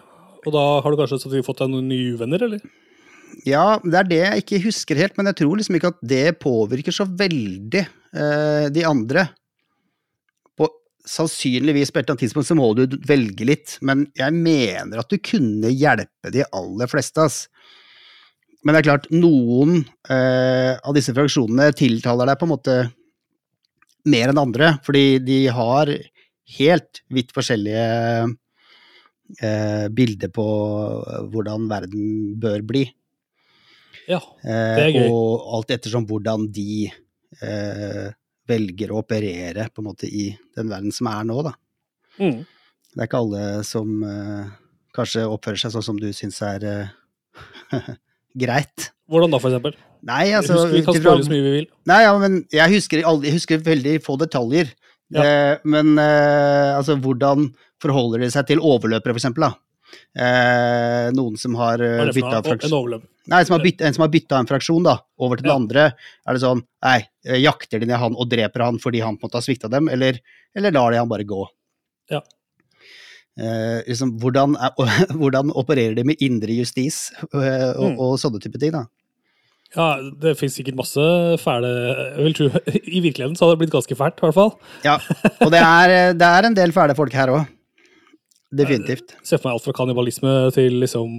og 0.46 0.52
da 0.54 0.80
har 0.80 0.90
du 0.92 0.96
kanskje 0.96 1.42
fått 1.42 1.58
deg 1.58 1.70
noen 1.72 1.88
nye 1.88 2.12
uvenner, 2.14 2.42
eller? 2.46 2.60
Ja, 3.44 3.76
det 3.84 3.98
er 3.98 4.08
det 4.08 4.20
jeg 4.22 4.44
ikke 4.44 4.62
husker 4.64 5.00
helt, 5.00 5.16
men 5.18 5.28
jeg 5.28 5.40
tror 5.42 5.58
liksom 5.58 5.76
ikke 5.76 5.90
at 5.92 5.98
det 6.08 6.38
påvirker 6.40 6.94
så 6.94 7.04
veldig 7.04 7.82
eh, 7.82 8.68
de 8.72 8.84
andre. 8.88 9.26
På 10.56 10.70
sannsynligvis 11.04 11.92
på 11.92 12.00
et 12.00 12.06
eller 12.06 12.16
annet 12.16 12.24
tidspunkt 12.24 12.48
så 12.48 12.56
må 12.56 12.70
du 12.78 12.96
velge 13.06 13.48
litt, 13.48 13.76
men 13.84 14.06
jeg 14.16 14.32
mener 14.32 15.02
at 15.02 15.12
du 15.12 15.20
kunne 15.20 15.74
hjelpe 15.74 16.32
de 16.32 16.46
aller 16.48 16.90
fleste, 16.90 17.26
ass. 17.26 17.44
Men 18.64 18.74
det 18.74 18.80
er 18.80 18.88
klart, 18.88 19.10
noen 19.12 19.82
eh, 20.10 20.72
av 20.80 20.96
disse 20.96 21.14
fraksjonene 21.14 21.68
tiltaler 21.76 22.32
deg 22.32 22.40
på 22.40 22.48
en 22.48 22.54
måte 22.54 22.78
mer 24.10 24.32
enn 24.32 24.40
andre, 24.40 24.76
fordi 24.86 25.20
de 25.22 25.40
har 25.52 25.92
helt 26.56 27.02
vidt 27.12 27.34
forskjellige 27.36 27.86
eh, 29.42 29.86
bilder 29.92 30.32
på 30.34 30.46
hvordan 31.32 31.68
verden 31.70 32.38
bør 32.42 32.64
bli. 32.66 32.86
Ja. 34.08 34.20
Eh, 34.44 34.76
Det 34.76 34.84
er 34.86 34.92
gøy. 34.94 35.08
Og 35.10 35.46
alt 35.58 35.72
ettersom 35.76 36.06
hvordan 36.08 36.46
de 36.54 36.86
eh, 37.42 38.06
velger 38.46 38.92
å 38.94 39.00
operere 39.02 39.68
på 39.74 39.82
en 39.82 39.88
måte 39.90 40.06
i 40.08 40.28
den 40.56 40.70
verden 40.70 40.94
som 40.94 41.08
er 41.10 41.26
nå, 41.26 41.40
da. 41.46 41.54
Mm. 42.20 42.44
Det 42.46 43.02
er 43.02 43.08
ikke 43.10 43.22
alle 43.24 43.44
som 43.66 43.96
eh, 44.06 44.46
kanskje 44.96 45.26
oppfører 45.28 45.60
seg 45.60 45.74
sånn 45.74 45.84
som 45.90 45.98
du 46.00 46.08
syns 46.16 46.38
er 46.46 46.64
eh, 46.70 47.90
greit. 48.46 48.90
Hvordan 49.10 49.34
da, 49.34 49.40
for 49.42 49.52
eksempel? 49.52 49.76
Nei, 50.06 50.24
altså 50.38 50.60
husker 50.60 50.74
vi 50.76 50.84
kan 50.86 50.98
spørre 51.00 51.26
så 51.26 51.32
mye 51.32 51.44
vi 51.44 51.52
vil. 51.58 51.68
Nei, 51.90 52.00
ja, 52.06 52.14
men 52.22 52.40
jeg 52.54 52.74
husker, 52.76 53.02
aldri, 53.10 53.30
jeg 53.30 53.40
husker 53.40 53.62
veldig 53.66 53.96
få 54.06 54.16
detaljer. 54.22 54.70
Ja. 55.14 55.22
Eh, 55.22 55.66
men 55.66 55.94
eh, 56.02 56.72
altså, 56.76 56.96
hvordan 57.02 57.50
forholder 57.82 58.22
de 58.24 58.30
seg 58.34 58.48
til 58.48 58.62
overløpere, 58.62 59.14
for 59.14 59.20
eksempel? 59.20 59.46
Da? 59.48 59.52
Eh, 60.18 61.10
noen 61.14 61.36
som 61.38 61.54
har 61.60 61.82
bytta? 62.14 62.40
En 62.56 62.74
overløp. 62.80 63.04
Nei, 63.30 63.42
som 63.46 63.56
har 63.56 63.64
bytt, 63.64 63.82
en 63.82 63.94
som 63.94 64.04
har 64.04 64.10
bytta 64.12 64.38
en 64.38 64.48
fraksjon 64.48 64.86
da, 64.86 64.96
over 65.18 65.40
til 65.40 65.48
den 65.48 65.56
andre. 65.56 65.86
Er 66.26 66.36
det 66.36 66.42
sånn 66.44 66.62
Nei, 66.86 66.98
eh, 67.26 67.40
jakter 67.42 67.82
de 67.82 67.88
ned 67.90 67.98
han 67.98 68.14
og 68.14 68.28
dreper 68.30 68.62
han 68.62 68.80
fordi 68.82 69.02
han 69.02 69.16
på 69.18 69.26
en 69.26 69.30
måte 69.30 69.40
har 69.40 69.46
svikta 69.46 69.70
dem, 69.72 69.90
eller, 69.92 70.20
eller 70.56 70.74
lar 70.74 70.94
de 70.94 71.00
han 71.02 71.10
bare 71.10 71.26
gå? 71.26 71.40
Ja. 72.12 72.20
eh, 73.40 73.80
liksom, 73.88 74.14
hvordan, 74.22 74.54
er, 74.62 74.76
hvordan, 75.18 75.50
opererer 75.58 75.96
de 75.98 76.04
med 76.06 76.22
indre 76.22 76.54
justis 76.54 77.08
eh, 77.16 77.72
og, 77.74 77.96
mm. 77.96 77.98
og, 77.98 78.14
sånne 78.22 78.42
type 78.44 78.62
ting? 78.62 78.76
da? 78.76 78.86
Ja, 79.74 79.88
det 80.22 80.36
finnes 80.38 80.54
sikkert 80.56 80.78
masse 80.78 81.02
fæle 81.42 81.68
Jeg 81.72 82.22
vil 82.22 82.36
tro, 82.38 82.46
I 82.96 83.02
virkeligheten 83.02 83.34
så 83.34 83.48
hadde 83.48 83.56
det 83.56 83.64
blitt 83.64 83.74
ganske 83.74 83.98
fælt, 83.98 84.22
i 84.22 84.28
hvert 84.28 84.38
fall. 84.38 84.54
Ja, 84.86 85.00
og 85.42 85.50
det 85.52 85.64
er, 85.64 85.96
det 86.14 86.30
er 86.30 86.46
en 86.46 86.58
del 86.58 86.76
fæle 86.76 86.94
folk 86.98 87.16
her 87.18 87.34
òg. 87.34 87.50
Definitivt. 88.56 89.16
Se 89.26 89.34
for 89.34 89.48
meg 89.48 89.56
alt 89.58 89.66
fra 89.66 89.74
kannibalisme 89.74 90.36
til 90.54 90.78
liksom 90.84 91.18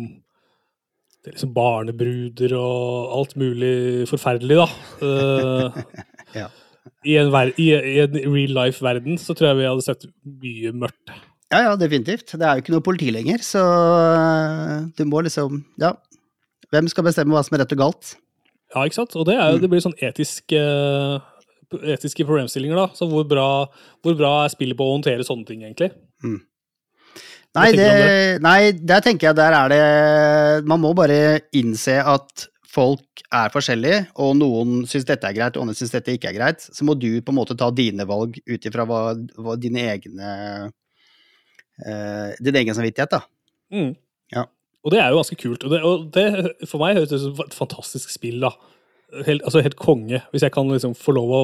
til 1.27 1.35
liksom 1.35 1.53
barnebruder 1.55 2.55
og 2.57 3.17
alt 3.19 3.35
mulig 3.39 4.07
forferdelig, 4.09 4.57
da. 4.61 4.67
Uh, 5.01 5.81
ja. 6.41 6.47
I 7.07 7.17
en, 7.21 7.33
i, 7.59 7.71
i 7.71 7.97
en 8.03 8.19
real 8.25 8.53
life-verden 8.57 9.19
så 9.21 9.35
tror 9.35 9.51
jeg 9.51 9.59
vi 9.61 9.67
hadde 9.67 9.85
sett 9.85 10.07
mye 10.23 10.73
mørkt. 10.75 11.15
Ja, 11.51 11.61
ja, 11.63 11.75
definitivt. 11.79 12.33
Det 12.35 12.43
er 12.43 12.57
jo 12.57 12.63
ikke 12.63 12.73
noe 12.75 12.83
politi 12.83 13.07
lenger, 13.13 13.43
så 13.45 13.63
eh, 13.63 14.87
du 14.97 15.05
må 15.07 15.23
liksom 15.23 15.63
Ja. 15.79 15.95
Hvem 16.73 16.89
skal 16.91 17.05
bestemme 17.07 17.31
hva 17.31 17.39
som 17.47 17.55
er 17.55 17.61
rett 17.63 17.73
og 17.77 17.79
galt? 17.79 18.09
Ja, 18.73 18.81
ikke 18.83 18.97
sant. 18.97 19.15
Og 19.15 19.23
det, 19.29 19.37
er, 19.39 19.55
mm. 19.55 19.61
det 19.63 19.69
blir 19.71 19.79
sånn 19.79 19.95
etisk, 20.03 20.51
uh, 20.51 21.23
etiske 21.93 22.25
problemstillinger, 22.27 22.75
da. 22.75 22.89
Så 22.97 23.07
hvor 23.07 23.23
bra, 23.23 23.47
hvor 24.03 24.17
bra, 24.19 24.33
er 24.43 24.51
spillet 24.51 24.75
på 24.75 24.83
å 24.83 24.97
håndtere 24.97 25.23
sånne 25.23 25.47
ting, 25.47 25.63
egentlig? 25.63 25.93
Mm. 26.25 26.41
Nei, 27.55 27.71
det, 27.73 27.91
nei, 28.43 28.59
der 28.75 29.01
tenker 29.01 29.29
jeg 29.29 29.37
der 29.39 29.55
er 29.55 29.71
det 29.71 30.65
Man 30.67 30.81
må 30.83 30.91
bare 30.93 31.39
innse 31.55 31.95
at 32.03 32.43
folk 32.77 33.23
er 33.33 33.49
forskjellige, 33.49 34.01
og 34.21 34.35
noen 34.37 34.83
syns 34.89 35.07
dette 35.07 35.25
er 35.29 35.35
greit, 35.35 35.55
og 35.57 35.65
andre 35.65 35.75
syns 35.77 35.93
dette 35.95 36.13
ikke 36.13 36.29
er 36.29 36.37
greit. 36.37 36.61
Så 36.61 36.85
må 36.85 36.93
du 36.99 37.09
på 37.25 37.33
en 37.33 37.39
måte 37.39 37.57
ta 37.57 37.71
dine 37.73 38.05
valg 38.07 38.37
ut 38.37 38.67
ifra 38.69 38.85
hva, 38.87 39.01
hva 39.41 39.55
dine 39.57 39.87
egne 39.95 40.33
uh, 40.67 42.29
din 42.43 42.59
egen 42.61 42.77
samvittighet, 42.77 43.17
da. 43.17 43.23
Mm. 43.73 43.95
Ja. 44.35 44.45
Og 44.85 44.93
det 44.93 45.01
er 45.01 45.11
jo 45.11 45.19
ganske 45.19 45.39
kult. 45.41 45.65
Og 45.65 45.73
det, 45.73 45.81
og 45.83 46.07
det 46.15 46.67
for 46.69 46.83
meg 46.83 46.99
høres 46.99 47.15
ut 47.15 47.23
som 47.25 47.45
et 47.47 47.57
fantastisk 47.57 48.13
spill, 48.13 48.39
da. 48.45 48.53
Helt, 49.23 49.39
altså 49.47 49.63
helt 49.63 49.77
konge, 49.79 50.19
hvis 50.33 50.43
jeg 50.43 50.51
kan 50.51 50.67
liksom 50.67 50.93
få 50.99 51.13
lov 51.15 51.29
å 51.31 51.41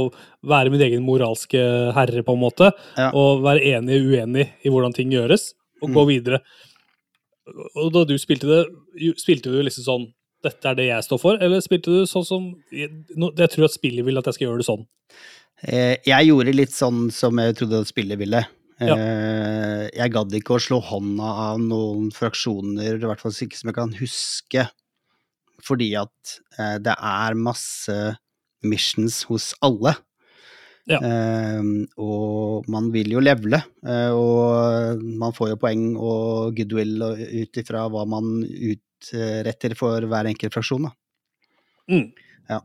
være 0.52 0.72
min 0.72 0.84
egen 0.84 1.06
moralske 1.08 1.60
herre, 1.96 2.24
på 2.28 2.36
en 2.36 2.44
måte. 2.44 2.72
Ja. 3.00 3.10
Og 3.16 3.44
være 3.46 3.64
enig 3.74 4.02
og 4.02 4.14
uenig 4.14 4.50
i 4.64 4.72
hvordan 4.72 4.96
ting 4.96 5.14
gjøres, 5.16 5.54
og 5.84 5.92
mm. 5.92 5.96
gå 6.00 6.06
videre. 6.10 6.42
Og 7.76 7.92
da 7.94 8.06
du 8.08 8.16
spilte 8.22 8.48
det, 8.48 9.14
spilte 9.20 9.52
du 9.52 9.60
liksom 9.62 9.88
sånn 9.88 10.12
Dette 10.44 10.68
er 10.68 10.76
det 10.76 10.86
jeg 10.90 11.04
står 11.06 11.20
for, 11.22 11.40
eller 11.40 11.62
spilte 11.64 11.92
du 11.92 12.08
sånn 12.08 12.26
som 12.28 12.50
Jeg, 12.72 12.90
jeg 13.16 13.52
tror 13.52 13.68
at 13.68 13.76
spillet 13.76 14.04
vil 14.04 14.20
at 14.20 14.28
jeg 14.28 14.36
skal 14.36 14.50
gjøre 14.50 14.60
det 14.60 14.68
sånn. 14.68 14.82
Eh, 15.64 15.96
jeg 16.04 16.28
gjorde 16.28 16.56
litt 16.56 16.74
sånn 16.76 17.06
som 17.16 17.40
jeg 17.40 17.56
trodde 17.60 17.80
at 17.84 17.92
spillet 17.92 18.20
ville. 18.20 18.42
Ja. 18.84 18.96
Eh, 18.98 19.86
jeg 19.94 20.12
gadd 20.12 20.34
ikke 20.36 20.58
å 20.58 20.64
slå 20.64 20.82
hånda 20.84 21.30
av 21.48 21.62
noen 21.64 22.10
fraksjoner, 22.16 22.98
i 22.98 23.08
hvert 23.08 23.22
fall 23.24 23.36
ikke 23.46 23.60
som 23.60 23.72
jeg 23.72 23.78
kan 23.78 23.94
huske, 24.00 24.66
fordi 25.64 25.94
at 26.02 26.36
eh, 26.58 26.78
det 26.84 26.96
er 26.98 27.40
masse 27.40 27.98
missions 28.68 29.22
hos 29.30 29.52
alle. 29.64 29.96
Ja. 30.90 31.00
Uh, 31.00 31.86
og 31.96 32.68
man 32.72 32.90
vil 32.92 33.14
jo 33.16 33.22
levele, 33.24 33.62
uh, 33.88 34.12
og 34.12 35.04
man 35.22 35.36
får 35.36 35.54
jo 35.54 35.62
poeng 35.62 35.86
og 35.96 36.58
goodwill 36.58 37.00
ut 37.06 37.62
ifra 37.62 37.86
hva 37.92 38.04
man 38.10 38.42
utretter 38.44 39.78
for 39.80 40.04
hver 40.12 40.28
enkelt 40.34 40.56
fraksjon. 40.56 40.90
Da. 40.90 40.92
Mm. 41.94 42.06
Ja. 42.52 42.60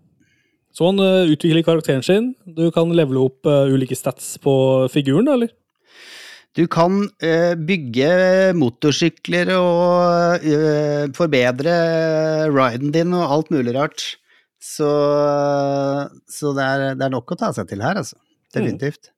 Så 0.74 0.90
man 0.90 1.04
uh, 1.04 1.30
utvikler 1.30 1.62
karakteren 1.66 2.02
sin. 2.06 2.32
Du 2.42 2.66
kan 2.74 2.90
levele 2.90 3.22
opp 3.28 3.46
ulike 3.46 3.98
stats 3.98 4.34
på 4.42 4.52
figuren, 4.90 5.30
eller? 5.30 5.54
Du 6.56 6.64
kan 6.66 7.04
bygge 7.68 8.08
motorsykler 8.56 9.52
og 9.54 10.46
forbedre 11.14 11.74
riden 12.50 12.90
din 12.90 13.12
og 13.14 13.34
alt 13.36 13.52
mulig 13.54 13.76
rart. 13.76 14.06
Så, 14.58 14.88
så 16.26 16.50
det, 16.56 16.64
er, 16.64 16.82
det, 16.98 17.04
er, 17.06 17.12
nok 17.14 17.34
å 17.34 17.38
ta 17.38 17.52
seg 17.54 17.68
til 17.70 17.84
her, 17.84 18.00
altså. 18.00 18.18
Definitivt. 18.54 19.12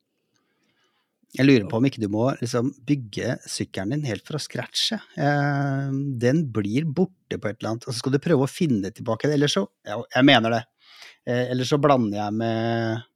Jeg 1.31 1.47
lurer 1.47 1.65
på 1.71 1.79
om 1.79 1.85
ikke 1.87 2.01
du 2.03 2.09
må 2.11 2.25
liksom, 2.41 2.73
bygge 2.85 3.37
sykkelen 3.49 3.95
din 3.95 4.09
helt 4.09 4.25
fra 4.27 4.39
scratch. 4.41 4.91
Eh, 4.93 5.93
den 6.21 6.43
blir 6.53 6.85
borte 6.85 7.39
på 7.39 7.49
et 7.49 7.61
eller 7.61 7.73
annet, 7.73 7.87
og 7.87 7.95
så 7.95 8.03
skal 8.03 8.17
du 8.17 8.23
prøve 8.23 8.45
å 8.45 8.51
finne 8.51 8.91
tilbake 8.93 9.31
det. 9.31 9.39
Eller 9.39 9.51
så 9.51 9.63
ja, 9.87 9.97
Jeg 10.17 10.27
mener 10.27 10.57
det. 10.57 10.65
eller 11.23 11.67
så 11.69 11.77
blander 11.77 12.17
jeg 12.17 12.33
med 12.33 13.07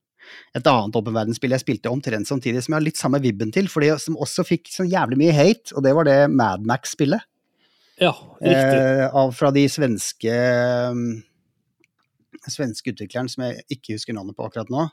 et 0.55 0.67
annet 0.69 0.97
åpen 0.97 1.15
Verden-spill 1.15 1.53
jeg 1.55 1.63
spilte 1.63 1.91
omtrent 1.91 2.29
samtidig, 2.29 2.63
som 2.63 2.73
jeg 2.73 2.79
har 2.79 2.87
litt 2.87 2.99
samme 2.99 3.21
vibben 3.23 3.51
til, 3.55 3.69
for 3.71 3.85
det 3.85 3.95
som 4.03 4.17
også 4.21 4.45
fikk 4.47 4.71
så 4.73 4.87
jævlig 4.87 5.19
mye 5.21 5.35
hate, 5.35 5.75
og 5.75 5.85
det 5.85 5.93
var 5.97 6.07
det 6.07 6.19
Madmax-spillet. 6.31 7.27
Ja, 8.01 8.11
riktig. 8.41 8.79
Eh, 8.79 9.05
av, 9.07 9.31
fra 9.35 9.51
de 9.55 9.63
svenske 9.71 10.35
um, 10.91 11.05
svenske 12.53 12.93
utvikleren 12.93 13.29
som 13.31 13.45
jeg 13.47 13.65
ikke 13.77 13.97
husker 13.97 14.15
navnet 14.17 14.37
på 14.37 14.45
akkurat 14.45 14.71
nå. 14.73 14.87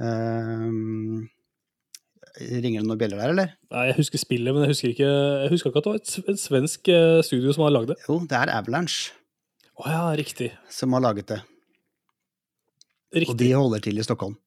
Um, 0.00 1.28
ringer 2.40 2.80
det 2.80 2.88
noen 2.88 3.00
bjeller 3.00 3.20
der, 3.20 3.32
eller? 3.34 3.50
Nei, 3.74 3.86
Jeg 3.90 3.98
husker 3.98 4.22
spillet, 4.22 4.54
men 4.54 4.64
jeg 4.64 4.72
husker 4.72 4.92
ikke, 4.94 5.10
jeg 5.44 5.52
husker 5.52 5.72
ikke 5.72 5.82
at 5.82 5.88
det 5.88 5.92
var 5.92 6.00
et, 6.00 6.14
et 6.32 6.40
svensk 6.40 6.92
eh, 6.92 7.18
studio 7.26 7.52
som 7.52 7.66
har 7.66 7.74
lagd 7.74 7.92
det. 7.92 7.98
Jo, 8.06 8.20
det 8.28 8.38
er 8.38 8.54
Avalanche. 8.54 9.12
Å 9.72 9.84
oh, 9.84 9.90
ja, 9.90 10.04
riktig. 10.16 10.52
Som 10.72 10.96
har 10.96 11.04
laget 11.04 11.28
det. 11.32 11.42
Riktig. 13.12 13.34
Og 13.34 13.40
de 13.40 13.52
holder 13.52 13.84
til 13.84 14.00
i 14.00 14.06
Stockholm. 14.06 14.38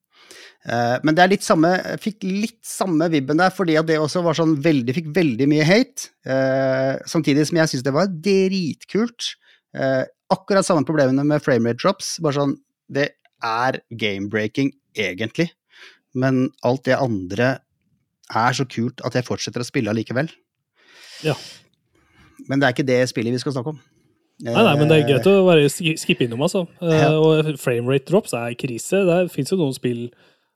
Uh, 0.65 0.97
men 1.05 1.13
det 1.13 1.21
er 1.21 1.29
litt 1.35 1.45
samme, 1.45 1.75
jeg 1.77 2.01
fikk 2.01 2.23
litt 2.25 2.61
samme 2.65 3.05
vibben 3.13 3.37
der, 3.37 3.51
fordi 3.53 3.75
at 3.77 3.85
det 3.85 3.99
også 4.01 4.23
var 4.25 4.37
sånn 4.37 4.55
veldig, 4.65 4.95
fikk 4.97 5.11
veldig 5.13 5.45
mye 5.51 5.67
hate. 5.67 6.09
Uh, 6.25 6.97
samtidig 7.09 7.45
som 7.45 7.59
jeg 7.61 7.69
syns 7.69 7.85
det 7.85 7.93
var 7.93 8.09
dritkult. 8.09 9.35
Uh, 9.77 10.01
akkurat 10.33 10.65
samme 10.67 10.85
problemene 10.87 11.25
med 11.27 11.43
framerate 11.43 11.81
drops. 11.81 12.15
Bare 12.23 12.39
sånn 12.39 12.57
Det 12.85 13.09
er 13.43 13.79
game-breaking, 13.89 14.71
egentlig. 14.97 15.49
Men 16.13 16.49
alt 16.63 16.85
det 16.85 16.97
andre 16.97 17.57
er 18.29 18.55
så 18.57 18.65
kult 18.69 19.01
at 19.05 19.17
jeg 19.17 19.25
fortsetter 19.27 19.61
å 19.61 19.67
spille 19.67 19.91
allikevel. 19.91 20.29
Ja. 21.25 21.35
Men 22.49 22.61
det 22.61 22.67
er 22.67 22.75
ikke 22.75 22.87
det 22.87 23.01
spillet 23.09 23.35
vi 23.35 23.41
skal 23.41 23.55
snakke 23.57 23.73
om. 23.73 23.81
Nei, 24.43 24.51
nei, 24.51 24.73
men 24.75 24.89
det 24.91 24.97
er 24.97 25.05
greit 25.07 25.27
å 25.31 25.45
bare 25.47 25.69
skippe 25.71 26.25
innom, 26.25 26.43
altså. 26.43 26.65
Ja. 26.83 27.13
Og 27.15 27.53
framerate 27.61 28.09
drops 28.09 28.35
er 28.35 28.55
krise. 28.59 29.05
Det 29.07 29.19
fins 29.31 29.53
jo 29.53 29.59
noen 29.61 29.75
spill 29.75 30.09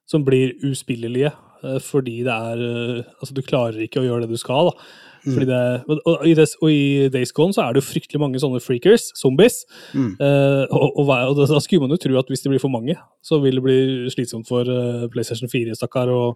som 0.10 0.26
blir 0.28 0.56
uspillelige 0.68 1.32
eh, 1.32 1.78
fordi 1.86 2.18
det 2.26 2.34
er 2.34 2.64
eh, 2.66 3.08
Altså, 3.22 3.36
du 3.38 3.44
klarer 3.46 3.80
ikke 3.86 4.02
å 4.02 4.08
gjøre 4.08 4.26
det 4.26 4.34
du 4.36 4.42
skal, 4.42 4.72
da. 4.72 4.90
Mm. 5.26 5.38
Det, 5.50 5.60
og, 5.88 6.02
og, 6.06 6.26
i 6.28 6.34
des, 6.38 6.56
og, 6.62 6.72
i 6.72 7.10
Days 7.14 7.34
Gone 7.36 7.56
så 7.56 7.66
er 7.66 7.76
det 7.76 7.84
jo 7.84 7.90
fryktelig 7.90 8.22
mange 8.22 8.42
sånne 8.42 8.62
freakers, 8.64 9.10
zombies. 9.20 9.62
Mm. 9.94 10.16
Uh, 10.22 10.66
og, 10.72 11.00
og, 11.04 11.40
da 11.40 11.62
skulle 11.64 11.86
man 11.86 11.94
jo 11.96 12.00
tro 12.02 12.18
at 12.22 12.32
hvis 12.32 12.46
det 12.46 12.54
blir 12.54 12.64
for 12.64 12.74
mange, 12.74 12.96
så 13.26 13.42
vil 13.44 13.60
det 13.60 13.66
bli 13.66 13.80
slitsomt 14.14 14.50
for 14.50 14.68
uh, 14.68 15.08
PlayStation 15.14 15.52
4, 15.52 15.78
stakkar, 15.80 16.12
å, 16.12 16.34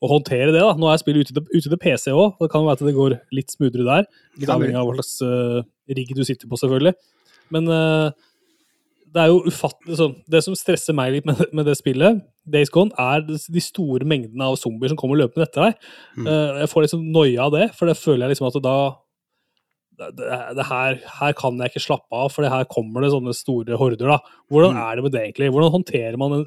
håndtere 0.00 0.48
det. 0.54 0.62
da. 0.64 0.72
Nå 0.80 0.88
er 0.88 0.96
spillet 0.96 1.28
ute, 1.28 1.42
ute 1.52 1.66
til 1.66 1.80
PC 1.80 2.14
òg, 2.14 2.38
det 2.40 2.48
kan 2.52 2.64
være 2.64 2.78
at 2.78 2.86
det 2.86 2.96
går 2.96 3.18
litt 3.36 3.52
smoothere 3.52 3.84
der. 3.84 4.06
Litt 4.40 4.52
avhengig 4.52 4.78
av 4.80 4.88
hva 4.88 4.96
slags 4.96 5.18
uh, 5.20 5.60
rigg 5.92 6.14
du 6.16 6.22
sitter 6.24 6.48
på, 6.48 6.56
selvfølgelig. 6.56 6.94
Men 7.52 7.66
det 9.10 9.22
er 9.22 9.30
jo 9.32 9.42
ufattelig 9.50 9.98
sånn, 9.98 10.16
Det 10.30 10.40
som 10.44 10.56
stresser 10.58 10.94
meg 10.96 11.14
litt 11.16 11.28
med, 11.28 11.40
med, 11.56 11.66
det 11.66 11.76
spillet, 11.78 12.22
Days 12.50 12.72
Gone, 12.72 12.94
er 12.98 13.24
de 13.26 13.62
store 13.64 14.06
mengdene 14.08 14.50
av 14.50 14.58
zombier 14.60 14.92
som 14.92 14.98
kommer 15.00 15.18
løpende 15.20 15.46
etter 15.48 15.68
deg. 15.68 15.86
Mm. 16.16 16.26
Uh, 16.26 16.58
jeg 16.62 16.72
får 16.72 16.86
liksom 16.86 17.06
noia 17.14 17.46
av 17.46 17.54
det, 17.56 17.70
for 17.78 17.90
det 17.90 17.98
føler 17.98 18.26
jeg 18.26 18.36
liksom 18.36 18.50
at 18.50 18.60
da 18.64 18.76
det, 20.00 20.28
det 20.56 20.64
her, 20.64 20.96
her, 21.18 21.34
kan 21.36 21.58
jeg 21.60 21.74
ikke 21.74 21.82
slappe 21.84 22.16
av, 22.16 22.30
for 22.32 22.48
her 22.48 22.68
kommer 22.70 23.04
det 23.04 23.10
sånne 23.12 23.34
store 23.36 23.76
horder. 23.76 24.14
da. 24.14 24.38
Hvordan 24.48 24.78
mm. 24.78 24.82
er 24.86 24.96
det 24.96 25.04
med 25.04 25.12
det, 25.12 25.24
egentlig? 25.26 25.50
Hvordan 25.52 25.74
håndterer 25.74 26.16
man 26.20 26.38
en 26.38 26.46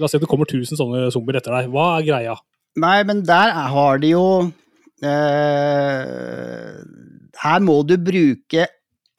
La 0.00 0.06
oss 0.06 0.14
si 0.14 0.16
at 0.16 0.22
det 0.24 0.30
kommer 0.30 0.48
1000 0.48 0.78
sånne 0.80 1.10
zombier 1.12 1.36
etter 1.40 1.52
deg. 1.52 1.66
Hva 1.74 1.86
er 1.98 2.06
greia? 2.06 2.34
Nei, 2.80 2.98
men 3.04 3.20
der 3.28 3.52
har 3.74 3.98
de 4.00 4.14
jo 4.14 4.24
eh, 5.04 6.76
Her 7.42 7.64
må 7.66 7.80
du 7.84 7.96
bruke 8.00 8.64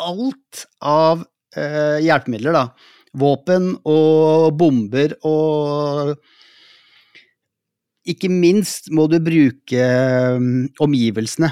alt 0.01 0.63
av 0.81 1.21
eh, 1.57 1.97
hjelpemidler, 2.05 2.55
da. 2.55 2.65
Våpen 3.11 3.73
og 3.91 4.53
bomber 4.55 5.17
og 5.27 6.13
Ikke 8.07 8.31
minst 8.31 8.87
må 8.89 9.03
du 9.11 9.19
bruke 9.21 9.89
um, 10.33 10.63
omgivelsene. 10.81 11.51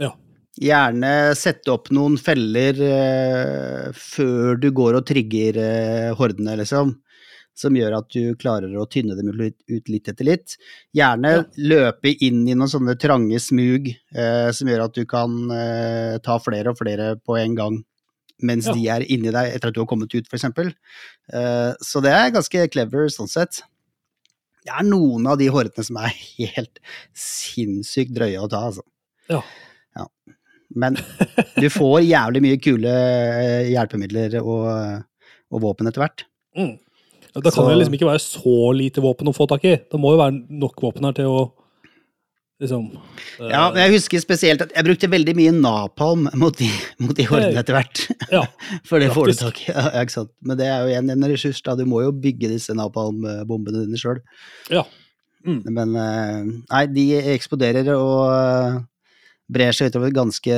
Ja. 0.00 0.14
Gjerne 0.56 1.34
sette 1.36 1.74
opp 1.74 1.90
noen 1.92 2.16
feller 2.16 2.78
eh, 2.86 3.90
før 3.92 4.56
du 4.62 4.70
går 4.72 5.00
og 5.00 5.04
trigger 5.10 5.60
eh, 5.60 6.08
hordene, 6.16 6.56
liksom 6.62 6.94
som 7.58 7.76
gjør 7.76 7.98
at 7.98 8.08
du 8.14 8.36
klarer 8.38 8.74
å 8.78 8.86
tynne 8.90 9.16
dem 9.18 9.32
ut 9.34 9.90
litt 9.90 10.10
etter 10.10 10.26
litt. 10.26 10.56
Gjerne 10.94 11.32
ja. 11.34 11.44
løpe 11.72 12.12
inn 12.24 12.44
i 12.46 12.54
noen 12.54 12.70
sånne 12.70 12.94
trange 13.00 13.40
smug 13.42 13.90
eh, 13.90 14.50
som 14.54 14.70
gjør 14.70 14.86
at 14.86 14.98
du 14.98 15.04
kan 15.10 15.38
eh, 15.54 16.16
ta 16.24 16.38
flere 16.42 16.72
og 16.72 16.80
flere 16.80 17.14
på 17.18 17.38
en 17.40 17.58
gang 17.58 17.80
mens 18.44 18.68
ja. 18.68 18.74
de 18.76 18.88
er 18.94 19.06
inni 19.10 19.32
deg 19.34 19.54
etter 19.54 19.70
at 19.70 19.76
du 19.76 19.82
har 19.82 19.88
kommet 19.90 20.14
ut, 20.14 20.28
f.eks. 20.28 20.46
Uh, 20.54 20.70
eh, 21.34 21.72
så 21.84 22.02
det 22.04 22.12
er 22.14 22.34
ganske 22.34 22.68
clever 22.72 23.08
sånn 23.12 23.30
sett. 23.30 23.62
Det 24.66 24.74
er 24.74 24.86
noen 24.86 25.26
av 25.30 25.38
de 25.40 25.48
hordene 25.52 25.86
som 25.86 25.98
er 26.02 26.12
helt 26.42 26.82
sinnssykt 27.16 28.14
drøye 28.16 28.42
å 28.42 28.50
ta, 28.50 28.66
altså. 28.70 28.86
Ja. 29.28 29.42
Men 30.76 30.98
du 31.56 31.68
får 31.72 32.02
jævlig 32.04 32.42
mye 32.44 32.58
kule 32.60 32.92
eh, 32.92 33.70
hjelpemidler 33.72 34.36
og, 34.42 34.66
og 35.48 35.62
våpen 35.64 35.88
etter 35.88 36.04
hvert. 36.04 36.26
Mm. 36.58 36.74
Da 37.32 37.40
kan 37.40 37.52
Så- 37.52 37.68
det 37.68 37.78
liksom 37.78 37.96
ikke 37.96 38.10
være 38.10 38.24
så 38.24 38.56
lite 38.76 39.04
våpen 39.04 39.28
å 39.28 39.36
få 39.36 39.48
tak 39.48 39.64
i. 39.64 39.76
Det 39.76 40.00
må 40.00 40.12
jo 40.12 40.20
være 40.20 40.44
nok 40.48 40.82
våpen 40.82 41.08
her 41.08 41.16
til 41.16 41.32
å 41.32 41.40
liksom 42.62 42.86
eh, 42.92 43.50
Ja, 43.50 43.62
men 43.72 43.80
jeg 43.84 43.94
husker 43.96 44.22
spesielt 44.22 44.62
at 44.64 44.74
jeg 44.74 44.86
brukte 44.86 45.10
veldig 45.10 45.34
mye 45.38 45.52
napalm 45.56 46.28
mot 46.38 46.54
de, 46.58 46.68
mot 47.02 47.16
de 47.16 47.26
hordene 47.28 47.60
etter 47.62 47.74
hvert. 47.78 48.04
ja. 48.34 48.44
For 48.88 49.02
det 49.02 49.10
får 49.14 49.32
du 49.32 49.36
tak 49.40 49.56
i. 49.64 49.66
Ja, 49.72 49.88
ikke 50.02 50.16
sant? 50.20 50.32
Men 50.44 50.60
det 50.60 50.66
er 50.70 50.78
jo 50.82 50.92
igjen 50.92 51.12
en 51.14 51.28
ressurs, 51.30 51.60
da. 51.64 51.76
Du 51.78 51.84
må 51.88 52.02
jo 52.04 52.14
bygge 52.14 52.52
disse 52.54 52.72
napalmbombene 52.78 53.86
dine 53.86 54.00
sjøl. 54.00 54.20
ja. 54.72 54.84
Mm. 55.46 55.60
Men 55.70 55.92
eh, 55.96 56.40
nei, 56.66 56.80
de 56.90 57.02
eksploderer 57.32 57.86
og 57.94 58.32
eh, 58.34 58.78
brer 59.48 59.72
seg 59.76 59.92
utover 59.92 60.10
et 60.10 60.16
ganske 60.16 60.56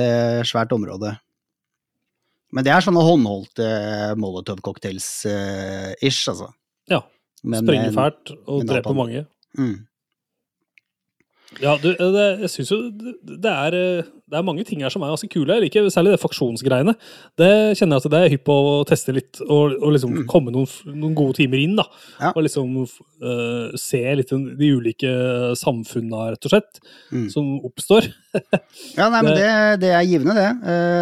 svært 0.48 0.72
område. 0.74 1.12
Men 2.50 2.64
det 2.66 2.72
er 2.74 2.82
sånne 2.82 3.04
håndholdte 3.06 3.66
molotov-cocktails-ish, 4.18 6.22
altså. 6.32 6.48
Ja. 6.90 7.04
Sprenger 7.44 7.92
eh, 7.92 7.94
fælt 7.94 8.32
og 8.50 8.64
dreper 8.68 8.96
mange. 8.96 9.22
Mm. 9.58 9.76
Ja, 11.58 11.72
du, 11.82 11.88
eh, 11.90 12.10
det, 12.14 12.24
jeg 12.44 12.50
syns 12.52 12.68
jo 12.70 12.76
det, 12.94 13.50
er, 13.50 13.74
eh, 13.74 14.04
det 14.30 14.38
er 14.38 14.44
mange 14.46 14.62
ting 14.64 14.84
her 14.84 14.92
som 14.94 15.02
er 15.02 15.10
ganske 15.10 15.28
kule. 15.32 15.56
Jeg 15.58 15.64
liker 15.66 15.88
særlig 15.90 16.12
det 16.14 16.20
faksjonsgreiene. 16.22 16.94
Det 17.40 17.48
kjenner 17.76 17.98
jeg 17.98 18.04
at 18.06 18.12
det 18.14 18.20
er 18.20 18.30
hypp 18.36 18.44
på 18.46 18.54
å 18.68 18.76
teste 18.86 19.12
litt, 19.16 19.40
og, 19.48 19.74
og 19.82 19.92
liksom 19.96 20.12
Mm. 20.14 20.26
komme 20.30 20.52
noen, 20.54 20.70
noen 20.94 21.16
gode 21.18 21.34
timer 21.40 21.58
inn. 21.58 21.74
da. 21.76 21.84
Ja. 22.20 22.30
Og 22.36 22.44
liksom 22.46 22.70
uh, 22.86 23.74
se 23.76 24.00
litt 24.14 24.30
de 24.30 24.70
ulike 24.78 25.10
samfunna, 25.58 26.30
rett 26.36 26.46
og 26.46 26.54
slett, 26.54 26.80
Mm. 27.10 27.26
som 27.34 27.50
oppstår. 27.66 28.06
Ja, 28.96 29.08
nei, 29.10 29.22
men 29.26 29.34
Det- 29.34 29.80
det, 29.82 29.90
er 29.90 30.06
givende, 30.06 30.34
det. 30.38 30.50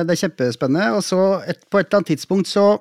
Det 0.09 0.17
er 0.17 0.23
kjempespennende. 0.29 0.95
Og 0.97 1.03
så 1.05 1.43
et, 1.47 1.61
på 1.71 1.79
et 1.79 1.87
eller 1.93 2.01
annet 2.01 2.15
tidspunkt 2.17 2.49
så 2.49 2.79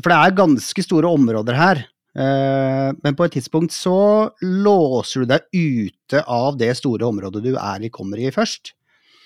For 0.00 0.08
det 0.12 0.16
er 0.22 0.36
ganske 0.38 0.82
store 0.84 1.08
områder 1.10 1.54
her. 1.58 1.84
Eh, 2.16 2.88
Men 3.02 3.16
på 3.18 3.26
et 3.26 3.36
tidspunkt 3.36 3.74
så 3.76 4.30
låser 4.42 5.22
du 5.24 5.30
deg 5.34 5.46
ute 5.52 6.22
av 6.24 6.56
det 6.58 6.72
store 6.78 7.06
området 7.08 7.44
du 7.44 7.52
er 7.54 7.84
i, 7.86 7.92
kommer 7.92 8.18
i 8.22 8.32
først. 8.34 8.72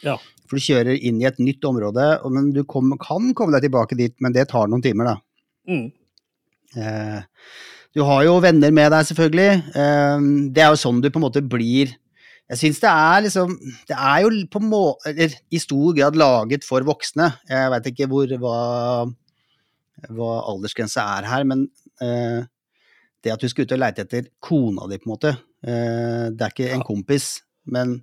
Ja. 0.05 0.17
For 0.51 0.59
du 0.59 0.65
kjører 0.65 0.97
inn 0.99 1.21
i 1.23 1.29
et 1.29 1.39
nytt 1.39 1.65
område, 1.69 2.05
men 2.35 2.51
du 2.57 2.65
kom, 2.67 2.91
kan 2.99 3.31
komme 3.39 3.55
deg 3.55 3.69
tilbake 3.69 3.99
dit, 3.99 4.15
men 4.21 4.35
det 4.35 4.49
tar 4.51 4.67
noen 4.71 4.83
timer, 4.83 5.13
da. 5.13 5.17
Mm. 5.71 5.89
Eh, 6.77 7.21
Du 7.95 8.05
har 8.07 8.23
jo 8.23 8.37
venner 8.43 8.71
med 8.71 8.93
deg, 8.95 9.07
selvfølgelig. 9.09 9.51
Eh, 9.75 10.21
Det 10.55 10.63
er 10.63 10.71
jo 10.71 10.79
sånn 10.79 11.01
du 11.03 11.11
på 11.11 11.19
en 11.19 11.27
måte 11.27 11.43
blir 11.43 11.97
Jeg 12.51 12.59
syns 12.59 12.81
det 12.83 12.91
er 12.91 13.23
liksom 13.27 13.53
Det 13.89 13.97
er 13.97 14.21
jo 14.25 14.31
på 14.51 14.61
må... 14.63 14.97
Eller 15.07 15.35
i 15.51 15.59
stor 15.59 15.95
grad 15.95 16.17
laget 16.19 16.65
for 16.67 16.83
voksne. 16.87 17.29
Jeg 17.49 17.71
veit 17.71 17.87
ikke 17.91 18.09
hvor 18.11 18.27
hva, 18.43 18.57
hva 20.11 20.31
aldersgrensa 20.51 21.05
er 21.19 21.29
her, 21.31 21.45
men 21.47 21.69
eh, 22.03 22.47
det 23.25 23.33
at 23.35 23.43
du 23.43 23.49
skal 23.51 23.67
ut 23.67 23.75
og 23.77 23.83
leite 23.83 24.05
etter 24.07 24.29
kona 24.43 24.89
di, 24.91 24.99
på 25.01 25.09
en 25.09 25.13
måte 25.15 25.33
eh, 25.35 26.27
Det 26.33 26.47
er 26.47 26.55
ikke 26.55 26.73
en 26.77 26.87
kompis, 26.87 27.31
men 27.69 27.99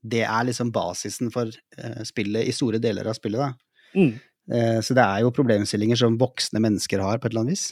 det 0.00 0.22
er 0.24 0.46
liksom 0.48 0.70
basisen 0.72 1.28
for 1.34 1.50
eh, 1.50 2.00
spillet 2.08 2.48
i 2.48 2.54
store 2.56 2.80
deler 2.80 3.10
av 3.10 3.18
spillet, 3.18 3.42
da. 3.42 3.98
Mm. 3.98 4.12
Eh, 4.54 4.78
Så 4.86 4.96
det 4.96 5.04
er 5.04 5.24
jo 5.24 5.34
problemstillinger 5.34 5.98
som 6.00 6.16
voksne 6.20 6.62
mennesker 6.62 7.02
har, 7.04 7.18
på 7.18 7.28
et 7.28 7.34
eller 7.34 7.44
annet 7.44 7.58
vis. 7.58 7.66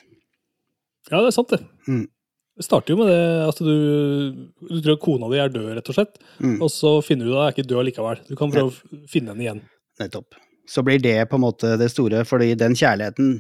Ja, 1.09 1.23
det 1.23 1.31
er 1.31 1.37
sant, 1.39 1.55
det. 1.55 1.63
Mm. 1.89 2.07
Det 2.59 2.67
starter 2.67 2.93
jo 2.93 2.99
med 2.99 3.09
det 3.13 3.23
at 3.47 3.61
du, 3.63 3.75
du 4.67 4.79
tror 4.83 4.99
kona 5.01 5.29
di 5.31 5.39
er 5.39 5.53
død, 5.55 5.71
rett 5.79 5.89
og 5.93 5.95
slett. 5.95 6.19
Mm. 6.43 6.57
Og 6.59 6.71
så 6.75 6.97
finner 7.07 7.29
du 7.29 7.37
deg 7.37 7.55
ikke 7.55 7.69
død 7.71 7.87
likevel. 7.87 8.23
Du 8.27 8.35
kan 8.37 8.51
prøve 8.51 8.73
å 8.75 9.05
finne 9.09 9.31
henne 9.31 9.45
igjen. 9.47 9.61
Nettopp. 10.03 10.35
Så 10.69 10.83
blir 10.85 10.99
det 11.01 11.17
på 11.31 11.39
en 11.39 11.45
måte 11.47 11.77
det 11.81 11.89
store, 11.95 12.25
fordi 12.29 12.51
den 12.59 12.75
kjærligheten 12.77 13.39